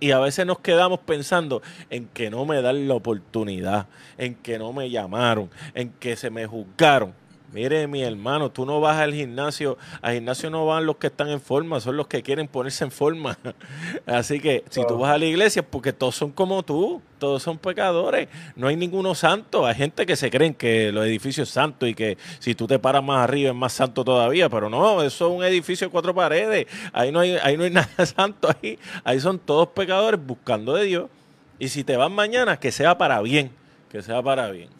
[0.00, 3.86] Y a veces nos quedamos pensando en que no me dan la oportunidad,
[4.16, 7.12] en que no me llamaron, en que se me juzgaron.
[7.52, 11.28] Mire, mi hermano, tú no vas al gimnasio, al gimnasio no van los que están
[11.28, 13.38] en forma, son los que quieren ponerse en forma.
[14.06, 17.42] Así que si tú vas a la iglesia, es porque todos son como tú, todos
[17.42, 19.64] son pecadores, no hay ninguno santo.
[19.64, 23.02] Hay gente que se creen que los edificios santos y que si tú te paras
[23.02, 26.66] más arriba es más santo todavía, pero no, eso es un edificio de cuatro paredes,
[26.92, 30.84] ahí no hay, ahí no hay nada santo ahí, ahí son todos pecadores buscando de
[30.84, 31.10] Dios.
[31.58, 33.50] Y si te vas mañana, que sea para bien,
[33.90, 34.75] que sea para bien.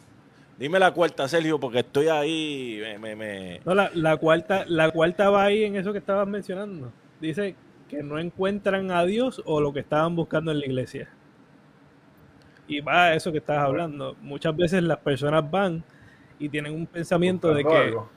[0.58, 4.90] Dime la cuarta, Sergio, porque estoy ahí, me, me, me- No, la, la cuarta, la
[4.90, 6.90] cuarta va ahí en eso que estabas mencionando.
[7.20, 7.54] Dice
[7.86, 11.10] que no encuentran a Dios o lo que estaban buscando en la iglesia.
[12.66, 14.16] Y va a eso que estabas hablando.
[14.20, 15.84] Muchas veces las personas van
[16.38, 18.10] y tienen un pensamiento de que algo.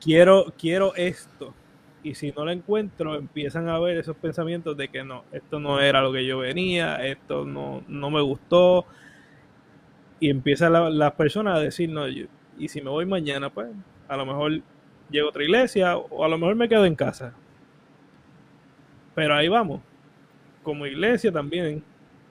[0.00, 1.54] quiero, quiero esto.
[2.02, 5.80] Y si no lo encuentro, empiezan a ver esos pensamientos de que no, esto no
[5.80, 8.86] era lo que yo venía, esto no, no me gustó,
[10.20, 12.28] Y empiezan la- las personas a decir, no, y
[12.68, 13.68] si me voy mañana, pues
[14.08, 14.62] a lo mejor
[15.10, 17.34] llego a otra iglesia o a lo mejor me quedo en casa.
[19.14, 19.80] Pero ahí vamos.
[20.62, 21.84] Como iglesia también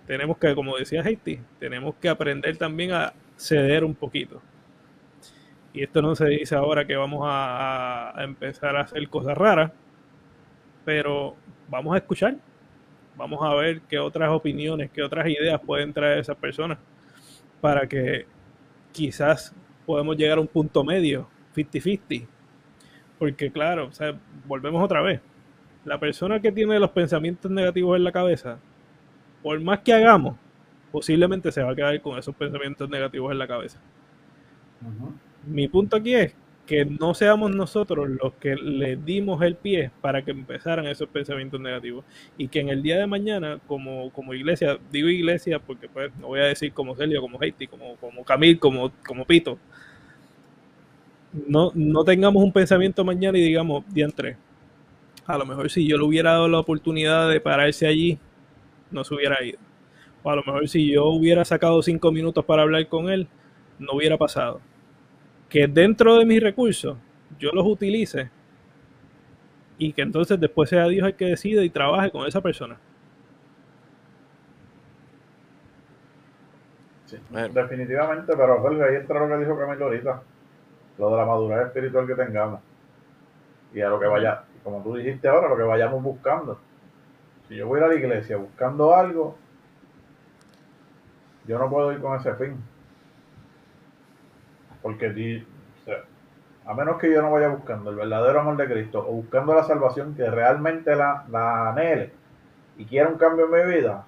[0.08, 4.42] tenemos que, como decía Haiti, tenemos que aprender también a ceder un poquito.
[5.74, 9.72] Y esto no se dice ahora que vamos a, a empezar a hacer cosas raras,
[10.84, 11.36] pero
[11.70, 12.36] vamos a escuchar,
[13.18, 16.80] vamos a ver qué otras opiniones, qué otras ideas pueden traer esas personas
[17.62, 18.26] para que
[18.92, 19.54] quizás
[19.86, 22.28] podemos llegar a un punto medio, 50-50.
[23.20, 25.22] Porque claro, o sea, volvemos otra vez.
[25.86, 28.60] La persona que tiene los pensamientos negativos en la cabeza,
[29.44, 30.36] por más que hagamos,
[30.92, 33.80] posiblemente se va a quedar con esos pensamientos negativos en la cabeza.
[35.46, 36.36] Mi punto aquí es
[36.66, 41.60] que no seamos nosotros los que le dimos el pie para que empezaran esos pensamientos
[41.60, 42.04] negativos
[42.38, 46.28] y que en el día de mañana como, como iglesia, digo iglesia porque pues no
[46.28, 49.60] voy a decir como Celio, como Haiti, como, como Camil, como, como Pito,
[51.48, 54.38] no, no tengamos un pensamiento mañana y digamos, diantre,
[55.26, 58.20] a lo mejor si yo le hubiera dado la oportunidad de pararse allí,
[58.92, 59.60] no se hubiera ido.
[60.24, 63.28] O a lo mejor si yo hubiera sacado cinco minutos para hablar con él,
[63.80, 64.62] no hubiera pasado.
[65.50, 66.98] Que dentro de mis recursos
[67.40, 68.30] yo los utilice
[69.78, 72.78] y que entonces después sea Dios el que decida y trabaje con esa persona.
[77.06, 77.54] Sí, Bueno.
[77.54, 80.22] Definitivamente, pero Jorge, ahí entra lo que dijo Camilo ahorita,
[80.98, 82.62] lo de la madurez espiritual que tengamos.
[83.74, 86.60] Y a lo que vaya, como tú dijiste ahora, lo que vayamos buscando.
[87.48, 89.38] Si yo voy a ir a la iglesia buscando algo,
[91.46, 92.58] yo no puedo ir con ese fin.
[94.86, 95.44] Porque di-
[95.82, 95.96] o sea,
[96.68, 99.64] a menos que yo no vaya buscando el verdadero amor de Cristo o buscando la
[99.64, 102.12] salvación que realmente la, la anhele
[102.78, 104.06] y quiera un cambio en mi vida,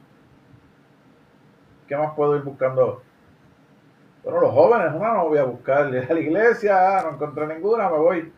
[1.88, 3.02] ¿qué más puedo ir buscando?
[4.24, 7.90] Bueno, los jóvenes, una no voy a buscar ir a la iglesia, no encontré ninguna,
[7.90, 8.32] me voy.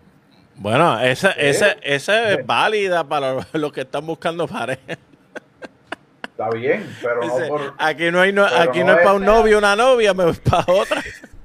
[0.55, 4.97] Bueno, esa, esa, esa es válida para los, que están buscando pareja.
[6.23, 7.73] Está bien, pero no por.
[7.79, 10.23] Aquí no, hay no, aquí no no es es- para un novio una novia, me
[10.23, 11.01] voy para otra.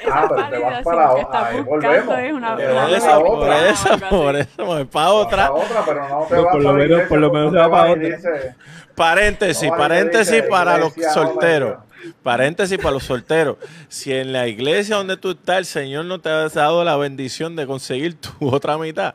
[0.00, 2.18] Esa Ah, pero te vas si para lo que o- estás ahí buscando volvemos.
[2.18, 4.04] es una, Te Por vas otra, así.
[4.10, 5.46] por voy para otra.
[5.46, 7.68] a otra, pero no te vas por lo menos- iglesia, por lo menos te vas
[7.68, 8.56] para otra.
[8.94, 11.78] Paréntesis, No, paréntesis para los solteros.
[12.22, 13.56] Paréntesis para los solteros.
[13.88, 17.56] Si en la iglesia donde tú estás, el Señor no te ha dado la bendición
[17.56, 19.14] de conseguir tu otra mitad,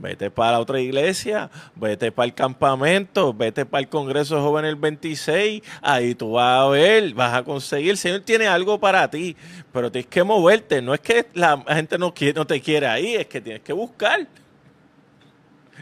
[0.00, 4.70] vete para la otra iglesia, vete para el campamento, vete para el Congreso de Jóvenes
[4.70, 7.90] el 26, ahí tú vas a ver, vas a conseguir.
[7.90, 9.36] El Señor tiene algo para ti,
[9.72, 10.80] pero tienes que moverte.
[10.82, 13.72] No es que la gente no, quiere, no te quiere ahí, es que tienes que
[13.72, 14.26] buscar.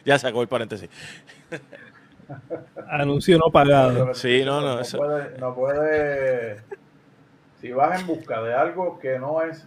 [0.05, 0.89] Ya sacó el paréntesis.
[2.89, 4.15] Anuncio no pagado.
[4.15, 6.61] Sí, no, no, eso- puede, no puede.
[7.61, 9.67] Si vas en busca de algo que no es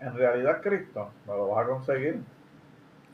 [0.00, 2.20] en realidad Cristo, no lo vas a conseguir.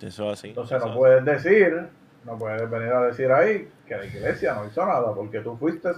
[0.05, 0.49] Eso es así.
[0.49, 1.89] Entonces eso no es puedes decir,
[2.25, 5.91] no puedes venir a decir ahí que la iglesia no hizo nada, porque tú fuiste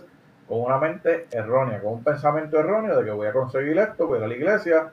[0.47, 4.17] con una mente errónea, con un pensamiento erróneo de que voy a conseguir esto, voy
[4.17, 4.93] a ir a la iglesia,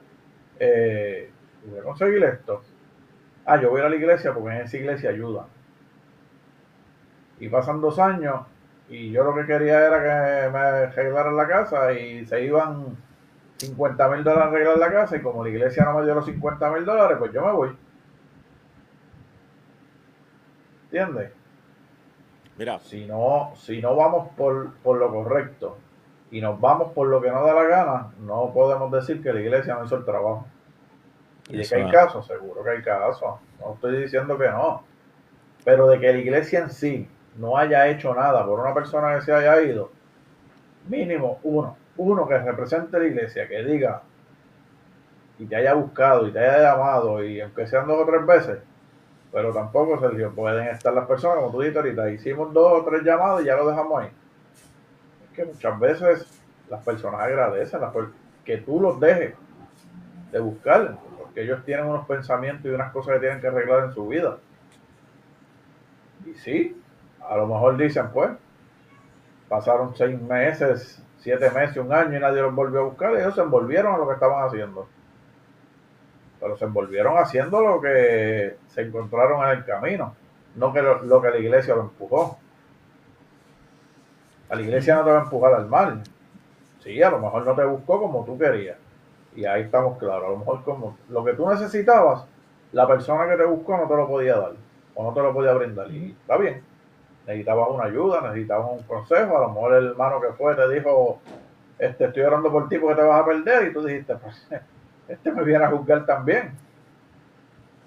[0.58, 1.30] eh,
[1.66, 2.62] voy a conseguir esto.
[3.46, 5.46] Ah, yo voy a ir a la iglesia porque en esa iglesia ayuda.
[7.38, 8.46] Y pasan dos años
[8.88, 12.96] y yo lo que quería era que me arreglaran la casa y se iban
[13.58, 16.24] 50 mil dólares a arreglar la casa y como la iglesia no me dio los
[16.24, 17.76] 50 mil dólares, pues yo me voy.
[20.94, 21.32] ¿Entiendes?
[22.56, 25.76] Mira, Si no, si no vamos por, por lo correcto
[26.30, 29.40] y nos vamos por lo que nos da la gana, no podemos decir que la
[29.40, 30.46] iglesia no hizo el trabajo.
[31.48, 33.34] Y de que hay casos, seguro que hay casos.
[33.58, 34.84] No estoy diciendo que no.
[35.64, 39.22] Pero de que la iglesia en sí no haya hecho nada por una persona que
[39.22, 39.90] se haya ido,
[40.88, 44.02] mínimo uno, uno que represente la iglesia, que diga
[45.40, 48.58] y te haya buscado y te haya llamado y aunque sean dos o tres veces,
[49.34, 53.02] pero tampoco, Sergio, pueden estar las personas, como tú dijiste ahorita, hicimos dos o tres
[53.02, 54.08] llamadas y ya lo dejamos ahí.
[55.24, 57.92] Es que muchas veces las personas agradecen las
[58.44, 59.34] que tú los dejes
[60.30, 63.92] de buscar, porque ellos tienen unos pensamientos y unas cosas que tienen que arreglar en
[63.92, 64.38] su vida.
[66.26, 66.80] Y sí,
[67.28, 68.30] a lo mejor dicen, pues,
[69.48, 73.34] pasaron seis meses, siete meses, un año y nadie los volvió a buscar, y ellos
[73.34, 74.86] se envolvieron a lo que estaban haciendo.
[76.44, 80.14] Pero se envolvieron haciendo lo que se encontraron en el camino,
[80.56, 82.36] no que lo, que la iglesia lo empujó.
[84.50, 86.02] A la iglesia no te va a empujar al mal.
[86.80, 88.76] Sí, a lo mejor no te buscó como tú querías.
[89.34, 90.26] Y ahí estamos claros.
[90.26, 92.26] A lo mejor como lo que tú necesitabas,
[92.72, 94.52] la persona que te buscó no te lo podía dar.
[94.94, 95.90] O no te lo podía brindar.
[95.90, 96.62] Y está bien.
[97.26, 99.38] Necesitabas una ayuda, necesitabas un consejo.
[99.38, 101.20] A lo mejor el hermano que fue te dijo,
[101.78, 104.46] este, estoy orando por ti porque te vas a perder y tú dijiste, pues,
[105.08, 106.52] este me viene a juzgar también.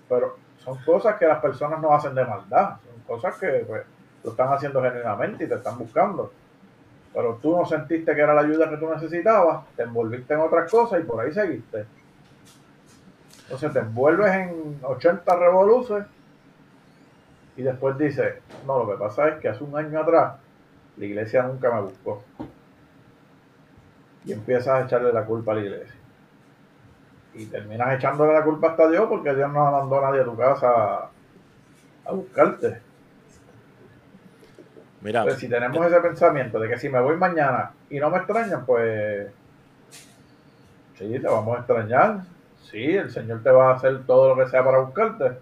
[0.09, 3.83] Pero son cosas que las personas no hacen de maldad, son cosas que pues,
[4.23, 6.31] lo están haciendo genuinamente y te están buscando.
[7.13, 10.69] Pero tú no sentiste que era la ayuda que tú necesitabas, te envolviste en otras
[10.69, 11.85] cosas y por ahí seguiste.
[13.43, 16.07] Entonces te envuelves en 80 revoluciones
[17.55, 20.35] y después dices, no, lo que pasa es que hace un año atrás
[20.97, 22.23] la iglesia nunca me buscó.
[24.25, 25.96] Y empiezas a echarle la culpa a la iglesia.
[27.37, 30.35] Y terminas echándole la culpa hasta Dios porque Dios no mandó a nadie a tu
[30.35, 31.09] casa
[32.03, 32.79] a, buscarte.
[35.01, 38.17] Mira, pues si tenemos ese pensamiento de que si me voy mañana y no me
[38.17, 39.27] extrañan, pues
[40.97, 42.21] sí, te vamos a extrañar.
[42.63, 45.37] Sí, el Señor te va a hacer todo lo que sea para buscarte.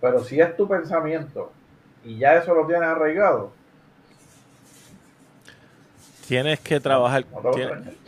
[0.00, 1.52] Pero si es tu pensamiento
[2.04, 3.52] y ya eso lo tienes arraigado,
[6.28, 7.24] tienes que trabajar.
[7.54, 8.03] tienes,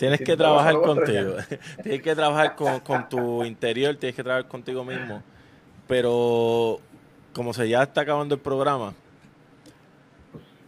[0.00, 1.34] que trabajar contigo.
[1.82, 5.22] tienes que trabajar con, tu interior, tienes que trabajar contigo mismo.
[5.86, 6.80] Pero
[7.32, 8.94] como se ya está acabando el programa,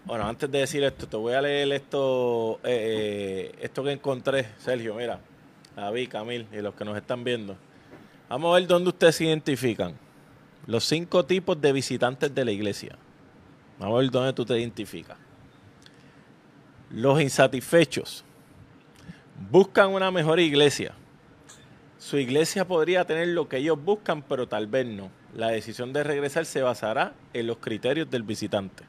[0.04, 4.48] bueno, antes de decir esto, te voy a leer esto, eh, eh, esto que encontré,
[4.58, 5.20] Sergio, mira,
[5.76, 7.56] David, Camil y los que nos están viendo.
[8.28, 9.94] Vamos a ver dónde ustedes se identifican.
[10.66, 12.96] Los cinco tipos de visitantes de la iglesia.
[13.78, 15.16] Vamos a ver dónde tú te identificas.
[16.90, 18.24] Los insatisfechos
[19.50, 20.92] buscan una mejor iglesia.
[21.98, 25.10] Su iglesia podría tener lo que ellos buscan, pero tal vez no.
[25.34, 28.84] La decisión de regresar se basará en los criterios del visitante.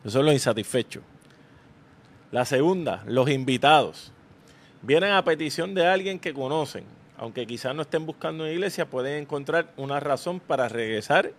[0.00, 1.02] Esos son los insatisfechos.
[2.30, 4.12] La segunda, los invitados.
[4.80, 6.84] Vienen a petición de alguien que conocen,
[7.16, 11.32] aunque quizás no estén buscando una iglesia, pueden encontrar una razón para regresar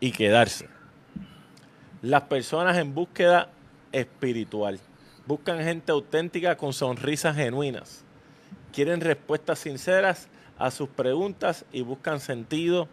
[0.00, 0.68] y quedarse.
[2.02, 3.50] Las personas en búsqueda
[3.92, 4.80] espiritual
[5.28, 8.02] buscan gente auténtica con sonrisas genuinas.
[8.72, 10.26] Quieren respuestas sinceras
[10.58, 12.88] a sus preguntas y buscan sentido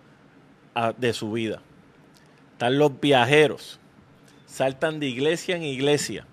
[0.98, 1.62] de su vida.
[2.52, 3.80] Están los viajeros.
[4.46, 6.28] Saltan de iglesia en iglesia.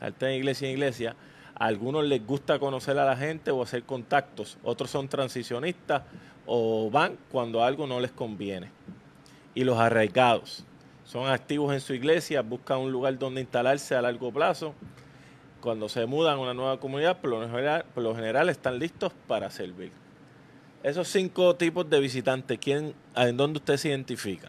[0.00, 1.16] Saltan de iglesia en iglesia
[1.54, 4.58] a algunos les gusta conocer a la gente o hacer contactos.
[4.62, 6.02] Otros son transicionistas
[6.44, 8.70] o van cuando algo no les conviene.
[9.54, 10.64] Y los arraigados.
[11.06, 14.74] Son activos en su iglesia, buscan un lugar donde instalarse a largo plazo.
[15.60, 19.12] Cuando se mudan a una nueva comunidad, por lo general, por lo general están listos
[19.26, 19.92] para servir.
[20.82, 24.48] Esos cinco tipos de visitantes, ¿quién, ¿en dónde usted se identifica?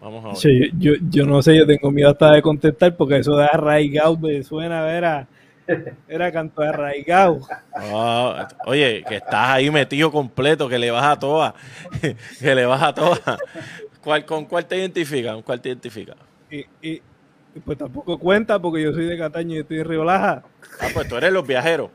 [0.00, 0.36] Vamos a ver.
[0.36, 4.16] Sí, yo, yo no sé, yo tengo miedo hasta de contestar porque eso de arraigado
[4.18, 5.28] me suena a ver a
[6.08, 7.40] era canto arraigado.
[7.74, 11.54] Ah, oye, que estás ahí metido completo, que le vas a todas.
[12.40, 13.38] que le vas a todas.
[14.08, 15.42] ¿Cuál, ¿Con cuál te identifican?
[15.42, 16.14] ¿Cuál te identifica?
[16.50, 17.02] Y, y,
[17.62, 20.44] pues tampoco cuenta porque yo soy de Cataño y estoy de Río Laja.
[20.80, 21.90] Ah, pues tú eres los viajeros.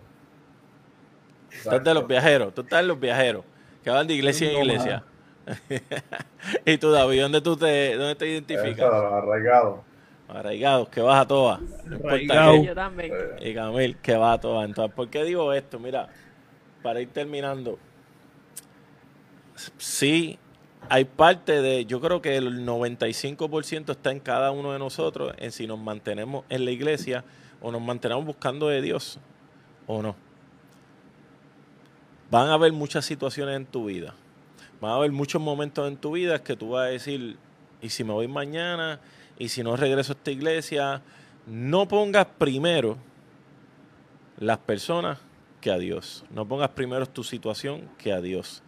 [1.63, 2.53] Tú eres de los viajeros.
[2.53, 3.43] Tú estás en los viajeros.
[3.83, 5.03] Que van de iglesia en iglesia.
[6.65, 8.93] y tú, David, ¿dónde tú te, dónde te identificas?
[8.93, 9.83] arraigado.
[10.27, 11.61] Arraigados, que vas a todas.
[12.63, 13.11] Yo también.
[13.39, 14.69] Y Camil, que va a todas.
[14.69, 15.79] Entonces, ¿por qué digo esto?
[15.79, 16.09] Mira,
[16.83, 17.79] para ir terminando,
[19.79, 20.37] sí,
[20.89, 25.51] hay parte de, yo creo que el 95% está en cada uno de nosotros, en
[25.51, 27.23] si nos mantenemos en la iglesia
[27.61, 29.19] o nos mantenemos buscando de Dios
[29.87, 30.15] o no.
[32.29, 34.15] Van a haber muchas situaciones en tu vida.
[34.81, 37.37] Van a haber muchos momentos en tu vida que tú vas a decir,
[37.81, 38.99] ¿y si me voy mañana?
[39.37, 41.01] y si no regreso a esta iglesia,
[41.47, 42.97] no pongas primero
[44.37, 45.19] las personas
[45.61, 46.23] que a Dios.
[46.29, 48.61] No pongas primero tu situación que a Dios.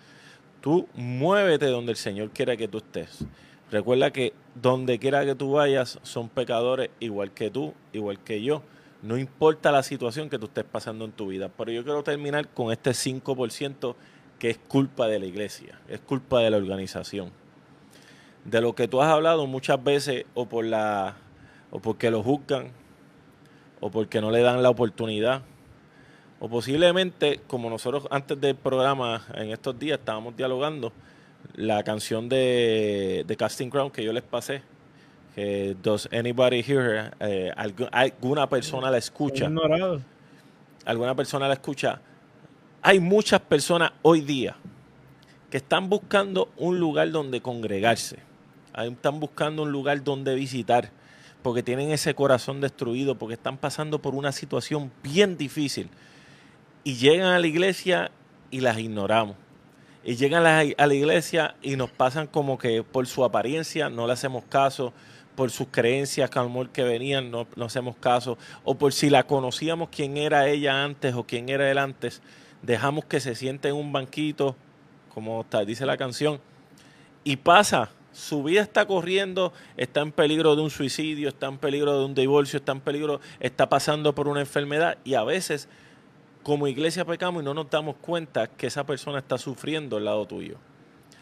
[0.65, 3.23] Tú muévete donde el Señor quiera que tú estés.
[3.69, 8.63] Recuerda que donde quiera que tú vayas son pecadores igual que tú, igual que yo.
[9.03, 11.51] No importa la situación que tú estés pasando en tu vida.
[11.55, 13.93] Pero yo quiero terminar con este 5%
[14.39, 17.31] que es culpa de la iglesia, es culpa de la organización
[18.43, 21.17] de lo que tú has hablado muchas veces o por la
[21.69, 22.71] o porque lo juzgan
[23.81, 25.43] o porque no le dan la oportunidad
[26.39, 30.91] o posiblemente como nosotros antes del programa en estos días estábamos dialogando
[31.55, 34.61] la canción de, de Casting Crown que yo les pasé
[35.35, 37.51] que Does Anybody Hear eh,
[37.91, 39.51] alguna persona la escucha.
[40.85, 41.99] Alguna persona la escucha.
[42.81, 44.55] Hay muchas personas hoy día
[45.49, 48.19] que están buscando un lugar donde congregarse.
[48.77, 50.91] Están buscando un lugar donde visitar,
[51.41, 55.89] porque tienen ese corazón destruido, porque están pasando por una situación bien difícil.
[56.85, 58.11] Y llegan a la iglesia
[58.51, 59.35] y las ignoramos.
[60.03, 64.13] Y llegan a la, iglesia y nos pasan como que por su apariencia no le
[64.13, 64.93] hacemos caso,
[65.35, 69.89] por sus creencias, amor que venían, no, no hacemos caso, o por si la conocíamos
[69.89, 72.21] quién era ella antes o quién era él antes,
[72.61, 74.55] dejamos que se siente en un banquito,
[75.11, 76.39] como dice la canción,
[77.23, 81.97] y pasa, su vida está corriendo, está en peligro de un suicidio, está en peligro
[81.97, 85.67] de un divorcio, está en peligro, está pasando por una enfermedad y a veces
[86.45, 90.27] como iglesia pecamos y no nos damos cuenta que esa persona está sufriendo al lado
[90.27, 90.57] tuyo.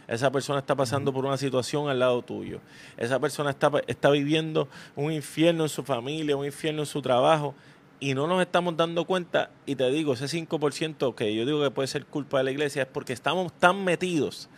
[0.05, 2.59] Esa persona está pasando por una situación al lado tuyo.
[2.97, 4.67] Esa persona está, está viviendo
[4.97, 7.55] un infierno en su familia, un infierno en su trabajo
[8.01, 9.49] y no nos estamos dando cuenta.
[9.65, 12.81] Y te digo, ese 5% que yo digo que puede ser culpa de la iglesia
[12.81, 14.49] es porque estamos tan metidos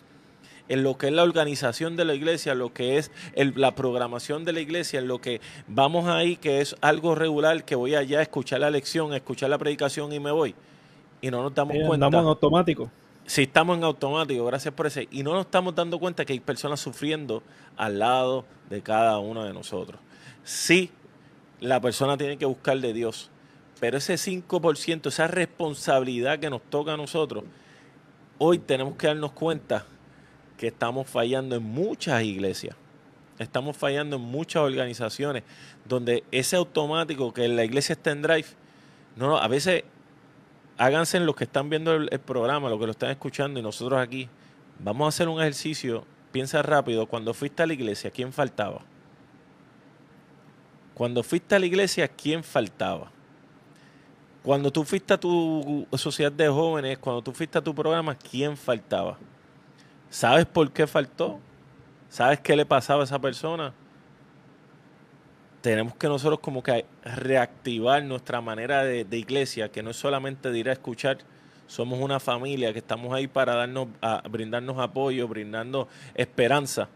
[0.68, 4.54] en lo que es la organización de la iglesia, lo que es la programación de
[4.54, 8.22] la iglesia, en lo que vamos ahí, que es algo regular, que voy allá a
[8.22, 10.56] escuchar la lección, a escuchar la predicación y me voy.
[11.22, 12.08] Y no nos damos cuenta.
[12.08, 12.92] Estamos en automático.
[13.26, 15.08] Sí, estamos en automático, gracias por ese.
[15.12, 17.42] Y no nos estamos dando cuenta que hay personas sufriendo
[17.76, 20.00] al lado de cada uno de nosotros.
[20.44, 20.92] Sí,
[21.60, 23.32] la persona tiene que buscar de Dios,
[23.80, 27.44] pero ese 5%, esa responsabilidad que nos toca a nosotros,
[28.38, 29.86] hoy tenemos que darnos cuenta
[30.58, 32.76] que estamos fallando en muchas iglesias.
[33.38, 35.44] Estamos fallando en muchas organizaciones
[35.84, 38.48] donde ese automático que la iglesia está en drive,
[39.18, 39.84] no, a veces
[40.78, 44.30] háganse los que están viendo el, programa, los que lo están escuchando y nosotros aquí,
[44.80, 48.82] vamos a hacer un ejercicio, piensa rápido, cuando fuiste a la iglesia, ¿quién faltaba?
[50.94, 53.12] Cuando fuiste a la iglesia, ¿quién faltaba?
[54.44, 58.56] Cuando tú fuiste a tu sociedad de jóvenes, cuando tú fuiste a tu programa, ¿quién
[58.56, 59.18] faltaba?
[60.16, 61.42] ¿Sabes por qué faltó?
[62.08, 63.74] ¿Sabes qué le pasaba a esa persona?
[65.60, 70.58] Tenemos que nosotros como que reactivar nuestra manera de, iglesia, que no es solamente de
[70.58, 71.18] ir a escuchar,
[71.68, 73.90] somos una familia que estamos ahí para darnos,
[74.32, 76.88] brindarnos apoyo, brindarnos esperanza,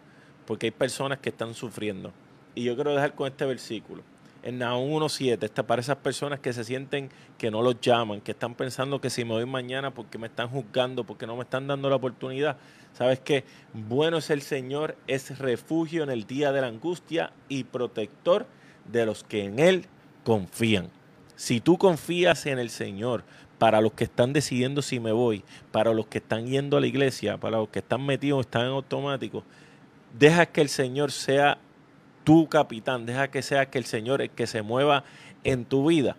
[0.47, 2.13] porque hay personas que están sufriendo.
[2.55, 4.01] Y yo quiero dejar con este versículo
[4.44, 8.32] en Nahum 1.7 está para esas personas que se sienten que no los llaman, que
[8.32, 11.68] están pensando que si me voy mañana porque me están juzgando, porque no me están
[11.68, 12.58] dando la oportunidad.
[12.94, 13.44] ¿Sabes qué?
[13.74, 18.46] Bueno es el Señor, es refugio en el día de la angustia y protector
[18.92, 19.86] de los que en Él
[20.24, 20.90] confían.
[21.36, 23.24] Si tú confías en el Señor,
[23.60, 26.88] para los que están decidiendo si me voy, para los que están yendo a la
[26.88, 29.44] iglesia, para los que están metidos, están en automático,
[30.18, 31.60] deja que el Señor sea
[32.24, 35.03] tu capitán, deja que sea que el Señor el que se mueva
[35.43, 36.15] en tu vida,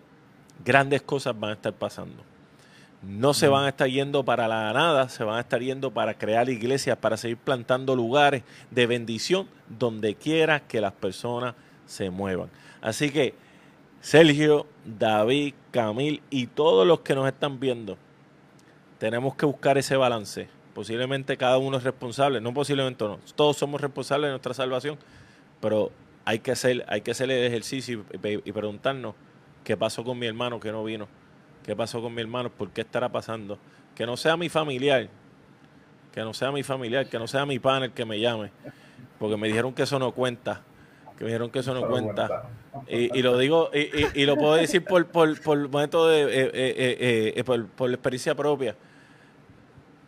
[0.63, 2.23] grandes cosas van a estar pasando.
[3.01, 6.13] No se van a estar yendo para la nada, se van a estar yendo para
[6.13, 11.55] crear iglesias, para seguir plantando lugares de bendición donde quiera que las personas
[11.87, 12.49] se muevan.
[12.79, 13.33] Así que
[14.01, 17.97] Sergio, David, Camil y todos los que nos están viendo,
[18.99, 20.47] tenemos que buscar ese balance.
[20.73, 24.97] Posiblemente cada uno es responsable, no posiblemente no, todos somos responsables de nuestra salvación,
[25.61, 25.91] pero
[26.25, 29.15] hay que hacer, hay que hacer el ejercicio y, preguntarnos
[29.63, 31.07] qué pasó con mi hermano que no vino,
[31.63, 33.57] qué pasó con mi hermano, por qué estará pasando.
[33.95, 35.07] Que no sea mi familiar,
[36.11, 38.51] que no sea mi familiar, que no sea mi pan el que me llame,
[39.19, 40.61] porque me dijeron que eso no cuenta,
[41.17, 42.49] que me dijeron que eso no cuenta.
[42.87, 47.43] Y, lo digo, y, lo puedo decir por, por, por método de, eh, eh, eh,
[47.43, 48.75] por, por experiencia propia.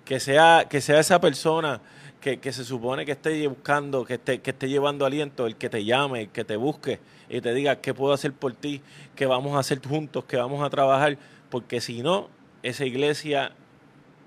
[0.05, 1.79] Que sea, que sea esa persona
[2.23, 5.83] que, se supone que esté buscando, que esté, que esté llevando aliento, el que te
[5.83, 6.99] llame, el que te busque
[7.29, 8.81] y te diga qué puedo hacer por ti,
[9.15, 11.17] qué vamos a hacer juntos, qué vamos a trabajar,
[11.49, 12.29] porque si no,
[12.63, 13.51] esa iglesia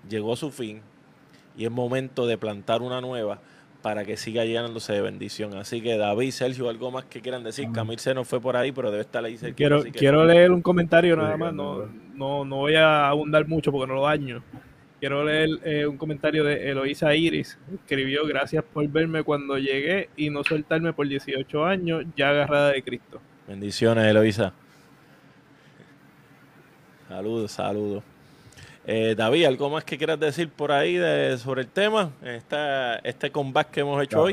[0.09, 0.83] llegó a su fin
[1.57, 3.41] y es momento de plantar una nueva
[3.81, 5.55] para que siga llenándose de bendición.
[5.57, 7.69] Así que David, Sergio, algo más que quieran decir.
[7.73, 9.57] Camil se nos fue por ahí, pero debe estar ahí cerca.
[9.57, 13.87] Quiero, quiero leer un comentario nada más, no, no, no voy a abundar mucho porque
[13.87, 14.43] no lo daño.
[14.99, 17.59] Quiero leer eh, un comentario de Eloisa Iris.
[17.75, 22.83] Escribió, gracias por verme cuando llegué y no soltarme por 18 años, ya agarrada de
[22.83, 23.21] Cristo.
[23.47, 24.55] Bendiciones, Eloisa.
[27.09, 28.03] Saludos, saludos.
[28.87, 32.13] Eh, David, ¿algo más que quieras decir por ahí de, sobre el tema?
[32.23, 34.33] Esta, este comeback que hemos hecho hoy.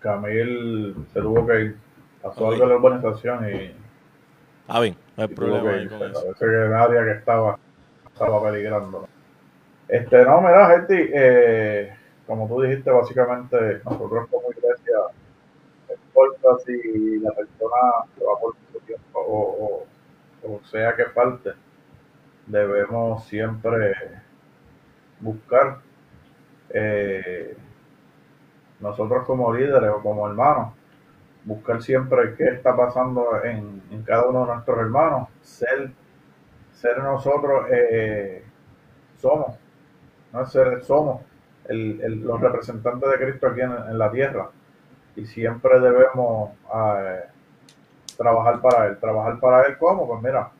[0.00, 1.76] Camil se tuvo que ir.
[2.22, 3.72] Pasó algo de la urbanización y
[4.72, 5.72] Ah, bien, no hay problema.
[5.72, 7.58] Que, Parece que nadie que estaba,
[8.06, 9.08] estaba peligrando.
[9.88, 11.92] Este, no, mira, gente, eh,
[12.24, 14.94] como tú dijiste, básicamente nosotros como iglesia,
[15.88, 17.76] no importa si la persona
[18.16, 19.86] se va por mucho tiempo o,
[20.44, 21.50] o, sea que falte,
[22.46, 23.92] debemos siempre
[25.18, 25.78] buscar
[26.68, 27.56] eh,
[28.78, 30.79] nosotros como líderes o como hermanos
[31.44, 35.90] buscar siempre qué está pasando en, cada uno de nuestros hermanos, ser,
[36.72, 38.44] ser nosotros eh,
[39.16, 39.56] somos,
[40.32, 41.22] no ser somos
[41.68, 44.48] los representantes de Cristo aquí en, la tierra.
[45.14, 47.24] Y siempre debemos eh,
[48.16, 48.98] trabajar para Él.
[48.98, 50.08] ¿Trabajar para Él cómo?
[50.08, 50.50] Pues mira,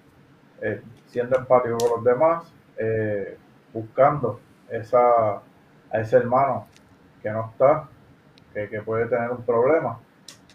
[0.61, 2.53] eh, siendo empático con los demás,
[3.73, 6.67] buscando esa, a ese hermano
[7.23, 7.89] que no está,
[8.55, 9.99] que, que puede tener un problema.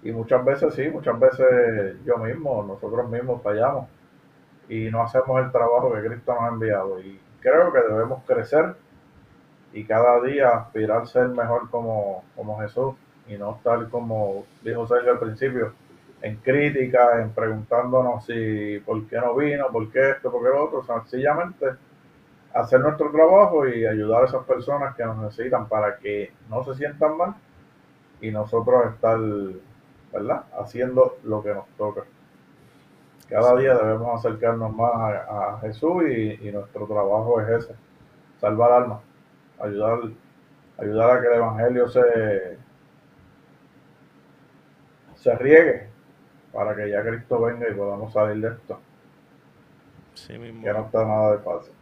[0.04, 3.88] Y muchas veces sí, muchas veces yo mismo, nosotros mismos fallamos
[4.70, 7.00] y no hacemos el trabajo que Cristo nos ha enviado.
[7.00, 8.76] Y creo que debemos crecer
[9.74, 12.96] y cada día aspirar a ser mejor como, como Jesús
[13.28, 15.74] y no estar como dijo Sergio al principio,
[16.22, 20.66] en crítica, en preguntándonos si por qué no vino, por qué esto, por qué lo
[20.66, 21.66] otro, sencillamente
[22.54, 26.74] hacer nuestro trabajo y ayudar a esas personas que nos necesitan para que no se
[26.76, 27.36] sientan mal
[28.22, 29.20] y nosotros estar,
[30.16, 30.46] ¿verdad?
[30.58, 32.04] Haciendo lo que nos toca.
[33.28, 37.76] Cada día debemos acercarnos más a, Jesús y, nuestro trabajo es ese,
[38.40, 39.00] salvar almas,
[39.60, 40.00] ayudar,
[40.78, 42.58] ayudar a que el Evangelio se,
[45.16, 45.90] se riegue
[46.54, 48.80] para que ya Cristo venga y podamos salir de esto.
[50.14, 50.64] Sí mismo.
[50.64, 51.74] Que no está nada de fácil.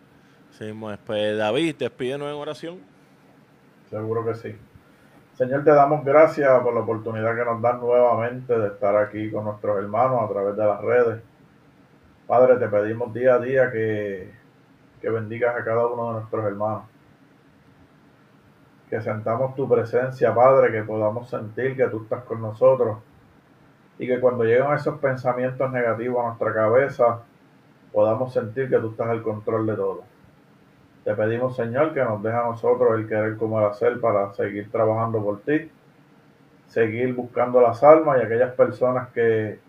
[0.51, 0.73] Sí,
[1.05, 2.79] pues David, despídenos en oración.
[3.89, 4.55] Seguro que sí.
[5.33, 9.45] Señor, te damos gracias por la oportunidad que nos dan nuevamente de estar aquí con
[9.45, 11.23] nuestros hermanos a través de las redes.
[12.27, 14.31] Padre, te pedimos día a día que,
[15.01, 16.83] que bendigas a cada uno de nuestros hermanos.
[18.91, 22.99] Que sentamos tu presencia, Padre, que podamos sentir que tú estás con nosotros.
[23.97, 27.21] Y que cuando lleguen esos pensamientos negativos a nuestra cabeza,
[27.91, 30.12] podamos sentir que tú estás al control de todo.
[31.03, 34.71] Te pedimos, Señor, que nos deje a nosotros el querer como el hacer para seguir
[34.71, 35.69] trabajando por ti,
[36.67, 39.59] seguir buscando las almas y aquellas personas que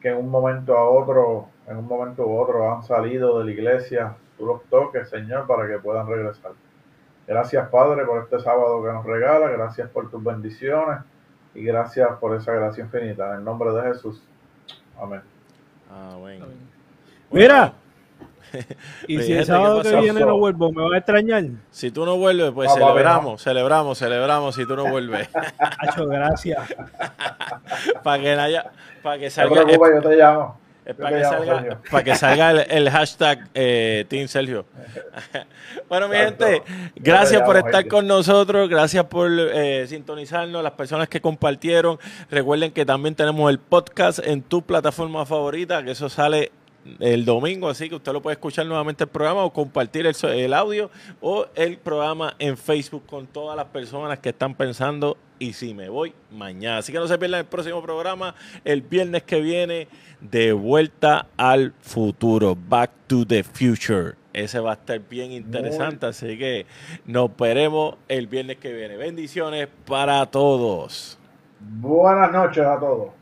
[0.00, 3.50] que en un momento a otro, en un momento u otro han salido de la
[3.50, 6.52] iglesia, tú los toques, Señor, para que puedan regresar.
[7.26, 11.00] Gracias, Padre, por este sábado que nos regala, gracias por tus bendiciones
[11.54, 13.30] y gracias por esa gracia infinita.
[13.30, 14.22] En el nombre de Jesús.
[15.00, 15.20] Amén.
[15.90, 16.42] Amén.
[17.30, 17.72] Mira,
[19.06, 21.44] y si el sábado que viene no vuelvo, ¿me va a extrañar?
[21.70, 25.28] Si tú no vuelves, pues celebramos, celebramos, celebramos si tú no vuelves.
[25.78, 26.74] Hacho, gracias.
[28.02, 28.70] para que haya,
[29.02, 29.54] para que salga.
[29.54, 30.60] No te preocupes, yo te llamo.
[30.98, 34.64] para, que salga, para que salga el, hashtag eh, Team Sergio.
[35.88, 36.62] bueno, mi gente,
[36.96, 41.98] gracias por estar con nosotros, gracias por eh, sintonizarnos, las personas que compartieron.
[42.30, 46.52] Recuerden que también tenemos el podcast en tu plataforma favorita, que eso sale
[47.00, 50.54] el domingo, así que usted lo puede escuchar nuevamente el programa o compartir el, el,
[50.54, 55.74] audio o el programa en Facebook con todas las personas que están pensando y si
[55.74, 56.78] me voy mañana.
[56.78, 59.88] Así que no se pierdan el próximo programa el viernes que viene
[60.20, 64.14] de vuelta al futuro, Back to the Future.
[64.32, 66.66] Ese va a estar bien interesante, así que
[67.06, 68.96] nos veremos el viernes que viene.
[68.96, 71.18] Bendiciones para todos.
[71.60, 73.17] Buenas noches a todos.